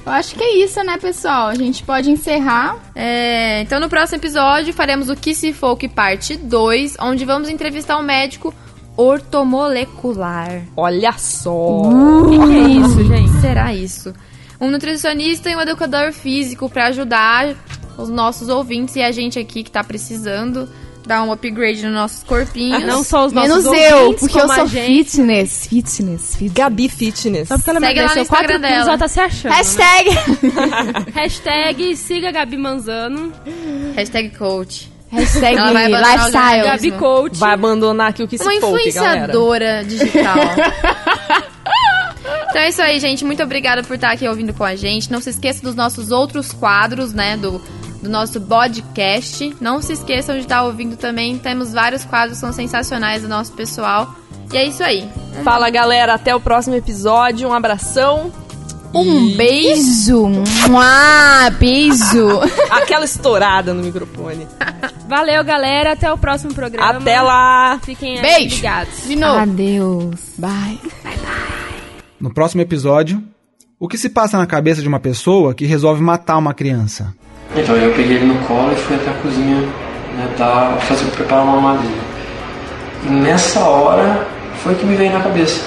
Eu 0.05 0.11
acho 0.11 0.35
que 0.35 0.43
é 0.43 0.57
isso, 0.65 0.83
né, 0.83 0.99
pessoal? 0.99 1.47
A 1.47 1.55
gente 1.55 1.85
pode 1.85 2.11
encerrar. 2.11 2.77
É, 2.93 3.61
então 3.63 3.79
no 3.79 3.89
próximo 3.89 4.19
episódio 4.19 4.75
faremos 4.75 5.09
o 5.09 5.15
Que 5.15 5.33
Se 5.33 5.53
Folk 5.53 5.87
parte 5.89 6.37
2, 6.37 6.97
onde 7.01 7.25
vamos 7.25 7.49
entrevistar 7.49 7.97
um 7.99 8.03
médico 8.03 8.53
ortomolecular. 8.97 10.63
Olha 10.77 11.13
só. 11.13 11.51
O 11.83 12.29
que, 12.29 12.37
que 12.37 12.57
é 12.57 12.69
isso, 12.69 13.05
gente? 13.07 13.41
Será 13.41 13.73
isso? 13.73 14.13
Um 14.63 14.71
nutricionista 14.71 15.51
e 15.51 15.57
um 15.57 15.61
educador 15.61 16.13
físico 16.13 16.71
pra 16.71 16.87
ajudar 16.87 17.55
os 17.99 18.09
nossos 18.09 18.49
ouvintes 18.49 18.95
e 18.95 19.03
a 19.03 19.11
gente 19.11 19.37
aqui 19.39 19.65
que 19.65 19.71
tá 19.71 19.83
precisando 19.83 20.69
dar 21.05 21.23
um 21.25 21.33
upgrade 21.33 21.83
nos 21.83 21.93
nossos 21.93 22.23
corpinhos. 22.23 22.85
Não 22.85 23.03
só 23.03 23.27
os 23.27 23.33
nossos 23.33 23.51
Menos 23.51 23.67
ouvintes, 23.67 23.91
eu, 23.91 24.15
porque 24.15 24.41
eu 24.41 24.49
sou 24.49 24.67
gente. 24.69 24.87
fitness, 25.11 25.67
fitness, 25.67 26.37
fitness. 26.37 26.53
Gabi 26.53 26.89
Fitness. 26.89 27.49
Só 27.49 27.57
porque 27.57 27.71
ela 27.71 27.81
Segue 27.81 28.01
lá 28.01 28.07
no 28.07 28.13
emagreceu 28.13 28.27
4 28.27 28.45
Instagram 28.53 28.69
quilos, 28.69 28.85
dela. 28.85 28.91
ela 28.91 28.99
tá 28.99 29.09
se 29.09 29.21
achando. 29.21 29.53
Hashtag. 29.53 30.11
Né? 30.11 31.05
Hashtag 31.13 31.97
siga 31.97 32.31
Gabi 32.31 32.57
Manzano. 32.57 33.33
Hashtag 33.97 34.31
coach. 34.31 34.93
Hashtag 35.11 35.59
Ela 35.59 35.73
vai 35.73 35.89
lifestyle. 35.89 36.65
Gabi 36.65 36.93
Coach. 36.93 37.37
Vai 37.39 37.53
abandonar 37.53 38.09
aqui 38.11 38.23
o 38.23 38.29
que 38.29 38.39
se 38.39 38.45
Uma 38.45 38.53
folk, 38.61 38.93
galera. 38.93 39.27
influenciadora 39.27 39.85
digital. 39.85 40.37
Então 42.53 42.61
é 42.61 42.69
isso 42.69 42.83
aí, 42.83 43.01
gente. 43.01 43.25
Muito 43.25 43.43
obrigada 43.43 43.83
por 43.83 43.95
estar 43.95 44.11
aqui 44.13 44.29
ouvindo 44.29 44.53
com 44.53 44.63
a 44.63 44.77
gente. 44.77 45.11
Não 45.11 45.23
se 45.23 45.31
esqueça 45.31 45.63
dos 45.63 45.75
nossos 45.75 46.11
outros 46.11 46.53
quadros, 46.53 47.11
né? 47.15 47.35
Do, 47.35 47.59
do 48.03 48.11
nosso 48.11 48.39
podcast. 48.43 49.57
Não 49.59 49.81
se 49.81 49.95
esqueçam 49.95 50.35
de 50.35 50.43
estar 50.43 50.63
ouvindo 50.63 50.95
também. 50.95 51.39
Temos 51.39 51.73
vários 51.73 52.05
quadros 52.05 52.37
que 52.37 52.41
são 52.43 52.53
sensacionais 52.53 53.23
do 53.23 53.29
nosso 53.29 53.53
pessoal. 53.53 54.15
E 54.53 54.59
é 54.59 54.67
isso 54.67 54.85
aí. 54.85 55.09
Fala, 55.43 55.71
galera. 55.71 56.13
Até 56.13 56.35
o 56.37 56.41
próximo 56.41 56.77
episódio. 56.77 57.49
Um 57.49 57.55
abração. 57.55 58.31
Um 58.95 59.35
beijo. 59.35 60.29
Mua, 60.69 61.49
beijo. 61.59 62.39
Aquela 62.71 63.07
estourada 63.07 63.73
no 63.73 63.83
microfone. 63.83 64.47
Valeu, 65.09 65.43
galera. 65.43 65.93
Até 65.93 66.13
o 66.13 66.19
próximo 66.19 66.53
programa. 66.53 66.99
Até 66.99 67.19
lá. 67.23 67.81
Fiquem 67.83 68.19
aí 68.19 68.23
Beijo. 68.23 68.57
ligados. 68.57 69.07
De 69.07 69.17
novo. 69.17 69.39
Adeus. 69.39 70.21
Bye. 70.37 71.72
No 72.23 72.33
próximo 72.33 72.63
episódio, 72.63 73.21
o 73.81 73.89
que 73.89 73.99
se 73.99 74.09
passa 74.09 74.39
na 74.39 74.47
cabeça 74.47 74.81
de 74.81 74.87
uma 74.87 75.01
pessoa 75.01 75.53
que 75.53 75.67
resolve 75.67 76.01
matar 76.01 76.39
uma 76.39 76.55
criança? 76.55 77.13
Então 77.57 77.75
eu 77.75 77.93
peguei 77.97 78.19
ele 78.19 78.27
no 78.27 78.39
colo 78.47 78.71
e 78.73 78.77
fui 78.77 78.95
até 78.95 79.11
a 79.11 79.15
cozinha 79.15 79.57
né, 79.57 80.33
dar, 80.39 80.79
fazer, 80.83 81.05
preparar 81.07 81.43
uma 81.43 81.61
madeira. 81.61 81.97
E 83.05 83.11
nessa 83.11 83.59
hora 83.65 84.25
foi 84.63 84.73
que 84.77 84.87
me 84.87 84.95
veio 84.95 85.13
na 85.13 85.21
cabeça. 85.21 85.63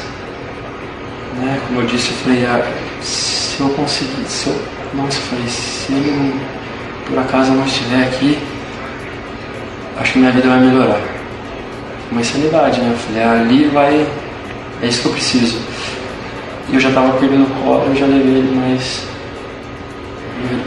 Né, 1.42 1.60
como 1.68 1.82
eu 1.82 1.88
disse, 1.88 2.12
eu 2.12 2.18
falei, 2.20 2.46
ah, 2.46 2.66
se 3.02 3.60
eu 3.60 3.70
conseguir, 3.72 4.24
se 4.26 4.48
eu. 4.48 4.56
Nossa, 4.94 5.18
eu 5.18 5.24
falei, 5.24 5.48
se 5.50 5.92
ele 5.92 6.40
por 7.06 7.20
acaso 7.20 7.52
não 7.52 7.66
estiver 7.66 8.02
aqui, 8.04 8.40
acho 10.00 10.14
que 10.14 10.20
minha 10.20 10.32
vida 10.32 10.48
vai 10.48 10.62
melhorar. 10.62 11.02
Uma 12.10 12.22
insanidade, 12.22 12.80
né? 12.80 12.94
Eu 12.94 12.98
falei, 12.98 13.24
ah, 13.24 13.42
ali 13.42 13.68
vai. 13.68 14.08
É 14.82 14.88
isso 14.88 15.02
que 15.02 15.08
eu 15.10 15.12
preciso. 15.12 15.60
Eu 16.72 16.80
já 16.80 16.92
tava 16.92 17.18
com 17.18 17.26
ele 17.26 17.38
no 17.38 17.46
colo, 17.62 17.86
eu 17.86 17.96
já 17.96 18.06
levei 18.06 18.36
ele 18.36 18.56
mais. 18.56 19.08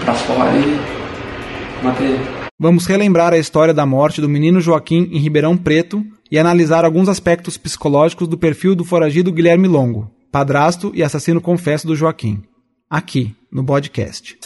pra 0.04 0.14
fora 0.14 0.50
e 0.56 1.84
matei 1.84 2.06
ele. 2.06 2.24
Vamos 2.58 2.86
relembrar 2.86 3.32
a 3.32 3.38
história 3.38 3.72
da 3.72 3.86
morte 3.86 4.20
do 4.20 4.28
menino 4.28 4.60
Joaquim 4.60 5.08
em 5.12 5.18
Ribeirão 5.18 5.56
Preto 5.56 6.04
e 6.30 6.38
analisar 6.38 6.84
alguns 6.84 7.08
aspectos 7.08 7.56
psicológicos 7.56 8.26
do 8.26 8.36
perfil 8.36 8.74
do 8.74 8.84
foragido 8.84 9.32
Guilherme 9.32 9.68
Longo, 9.68 10.10
padrasto 10.32 10.90
e 10.94 11.02
assassino 11.02 11.40
confesso 11.40 11.86
do 11.86 11.94
Joaquim. 11.94 12.42
Aqui, 12.90 13.34
no 13.52 13.64
podcast. 13.64 14.36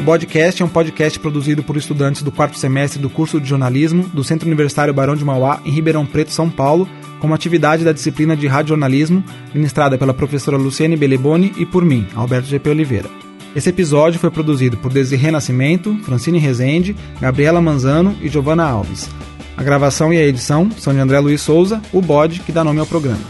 O 0.00 0.02
podcast 0.04 0.60
é 0.60 0.64
um 0.64 0.68
podcast 0.68 1.18
produzido 1.20 1.62
por 1.62 1.76
estudantes 1.76 2.22
do 2.22 2.32
quarto 2.32 2.58
semestre 2.58 3.00
do 3.00 3.08
curso 3.08 3.40
de 3.40 3.48
jornalismo 3.48 4.02
do 4.08 4.24
Centro 4.24 4.46
Universitário 4.46 4.92
Barão 4.92 5.14
de 5.14 5.24
Mauá, 5.24 5.60
em 5.64 5.70
Ribeirão 5.70 6.04
Preto, 6.04 6.32
São 6.32 6.50
Paulo, 6.50 6.88
como 7.24 7.32
atividade 7.32 7.86
da 7.86 7.92
disciplina 7.92 8.36
de 8.36 8.46
radiojornalismo, 8.46 9.24
ministrada 9.54 9.96
pela 9.96 10.12
professora 10.12 10.58
Luciane 10.58 10.94
Beleboni 10.94 11.54
e 11.56 11.64
por 11.64 11.82
mim, 11.82 12.06
Alberto 12.14 12.48
GP 12.48 12.68
Oliveira. 12.68 13.08
Esse 13.56 13.70
episódio 13.70 14.20
foi 14.20 14.30
produzido 14.30 14.76
por 14.76 14.92
Desirê 14.92 15.30
Nascimento, 15.30 15.96
Francine 16.02 16.38
Rezende, 16.38 16.94
Gabriela 17.18 17.62
Manzano 17.62 18.14
e 18.20 18.28
Giovanna 18.28 18.64
Alves. 18.64 19.08
A 19.56 19.62
gravação 19.62 20.12
e 20.12 20.18
a 20.18 20.22
edição 20.22 20.70
são 20.76 20.92
de 20.92 21.00
André 21.00 21.18
Luiz 21.18 21.40
Souza, 21.40 21.80
o 21.94 22.02
bode 22.02 22.40
que 22.40 22.52
dá 22.52 22.62
nome 22.62 22.80
ao 22.80 22.84
programa. 22.84 23.24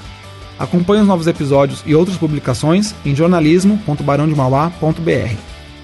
Acompanhe 0.58 1.02
os 1.02 1.06
novos 1.06 1.28
episódios 1.28 1.84
e 1.86 1.94
outras 1.94 2.16
publicações 2.16 2.96
em 3.06 3.14
jornalismo.barãodemauá.br. 3.14 5.36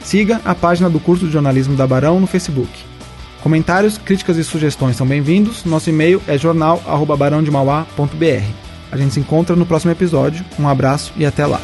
Siga 0.03 0.41
a 0.45 0.53
página 0.53 0.91
do 0.91 0.99
curso 0.99 1.27
de 1.27 1.33
jornalismo 1.33 1.77
da 1.77 1.87
Barão 1.87 2.19
no 2.19 2.27
Facebook. 2.27 2.90
Comentários, 3.43 3.99
críticas 3.99 4.37
e 4.37 4.45
sugestões 4.45 4.97
são 4.97 5.07
bem-vindos. 5.07 5.65
Nosso 5.65 5.89
e-mail 5.89 6.21
é 6.29 6.37
jornal@barãodemauá.br. 6.37 8.45
A 8.93 8.97
gente 8.97 9.15
se 9.15 9.21
encontra 9.21 9.57
no 9.57 9.65
próximo 9.65 9.93
episódio. 9.93 10.45
Um 10.59 10.69
abraço 10.69 11.13
e 11.17 11.25
até 11.25 11.47
lá. 11.47 11.61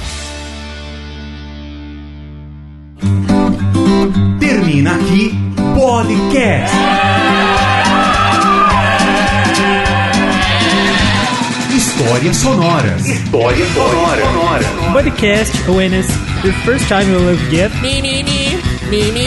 Termina 4.39 4.95
aqui 4.95 5.35
Podcast. 5.75 6.75
Histórias 11.75 12.37
sonoras. 12.37 13.07
História 13.07 13.67
sonora. 13.67 14.23
Podcast 14.93 15.63
awareness. 15.69 16.07
The 16.43 16.53
first 16.65 16.89
time 16.89 17.11
you'll 17.11 17.29
ever 17.29 17.51
get. 17.51 17.71
Menini. 17.83 18.57
You 18.89 19.13
know, 19.13 19.21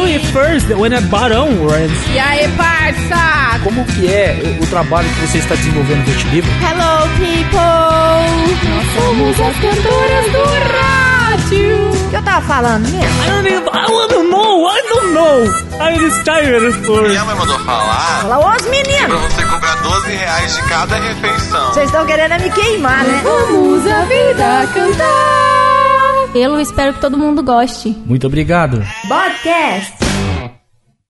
at 0.00 0.24
first, 0.32 0.68
when 0.74 0.92
a 0.94 1.00
barão 1.02 1.48
runs, 1.66 1.92
E 2.14 2.18
aí, 2.18 2.48
parça? 2.56 3.60
Como 3.62 3.84
que 3.84 4.06
é 4.12 4.58
o 4.60 4.66
trabalho 4.66 5.08
que 5.08 5.26
você 5.26 5.38
está 5.38 5.54
desenvolvendo 5.54 5.98
no 5.98 6.04
Vertilivre? 6.04 6.50
Hello, 6.60 7.08
people! 7.16 8.68
Nós 8.68 8.86
somos 8.96 9.40
as 9.40 9.56
cantoras 9.56 10.32
do 10.32 10.44
rádio. 10.72 11.90
O 12.06 12.10
que 12.10 12.16
eu 12.16 12.22
tava 12.22 12.40
falando 12.46 12.88
mesmo? 12.88 13.22
I 13.22 13.30
don't 13.30 13.46
even, 13.48 13.68
I 13.72 13.90
wanna 13.90 14.22
know, 14.24 14.68
I 14.68 14.82
don't 14.88 15.12
know. 15.14 15.44
I'm 15.80 15.98
just 16.00 16.24
tired 16.24 16.72
for... 16.84 17.02
Minha 17.08 17.24
mãe 17.24 17.34
mandou 17.36 17.58
falar 17.60 18.20
Fala, 18.22 18.38
os 18.56 18.62
pra 18.62 18.70
meninos! 18.70 19.20
você 19.32 19.42
cobrar 19.44 19.74
12 19.76 20.10
reais 20.14 20.54
de 20.56 20.62
cada 20.62 20.96
refeição. 20.96 21.66
Vocês 21.72 21.86
estão 21.86 22.06
querendo 22.06 22.40
me 22.42 22.50
queimar, 22.50 23.04
né? 23.04 23.20
Vamos 23.22 23.86
a 23.86 24.00
vida 24.04 24.68
cantar. 24.74 25.51
Eu 26.34 26.58
espero 26.58 26.94
que 26.94 27.00
todo 27.00 27.18
mundo 27.18 27.42
goste. 27.42 27.94
Muito 28.06 28.26
obrigado. 28.26 28.82
Podcast! 29.06 30.01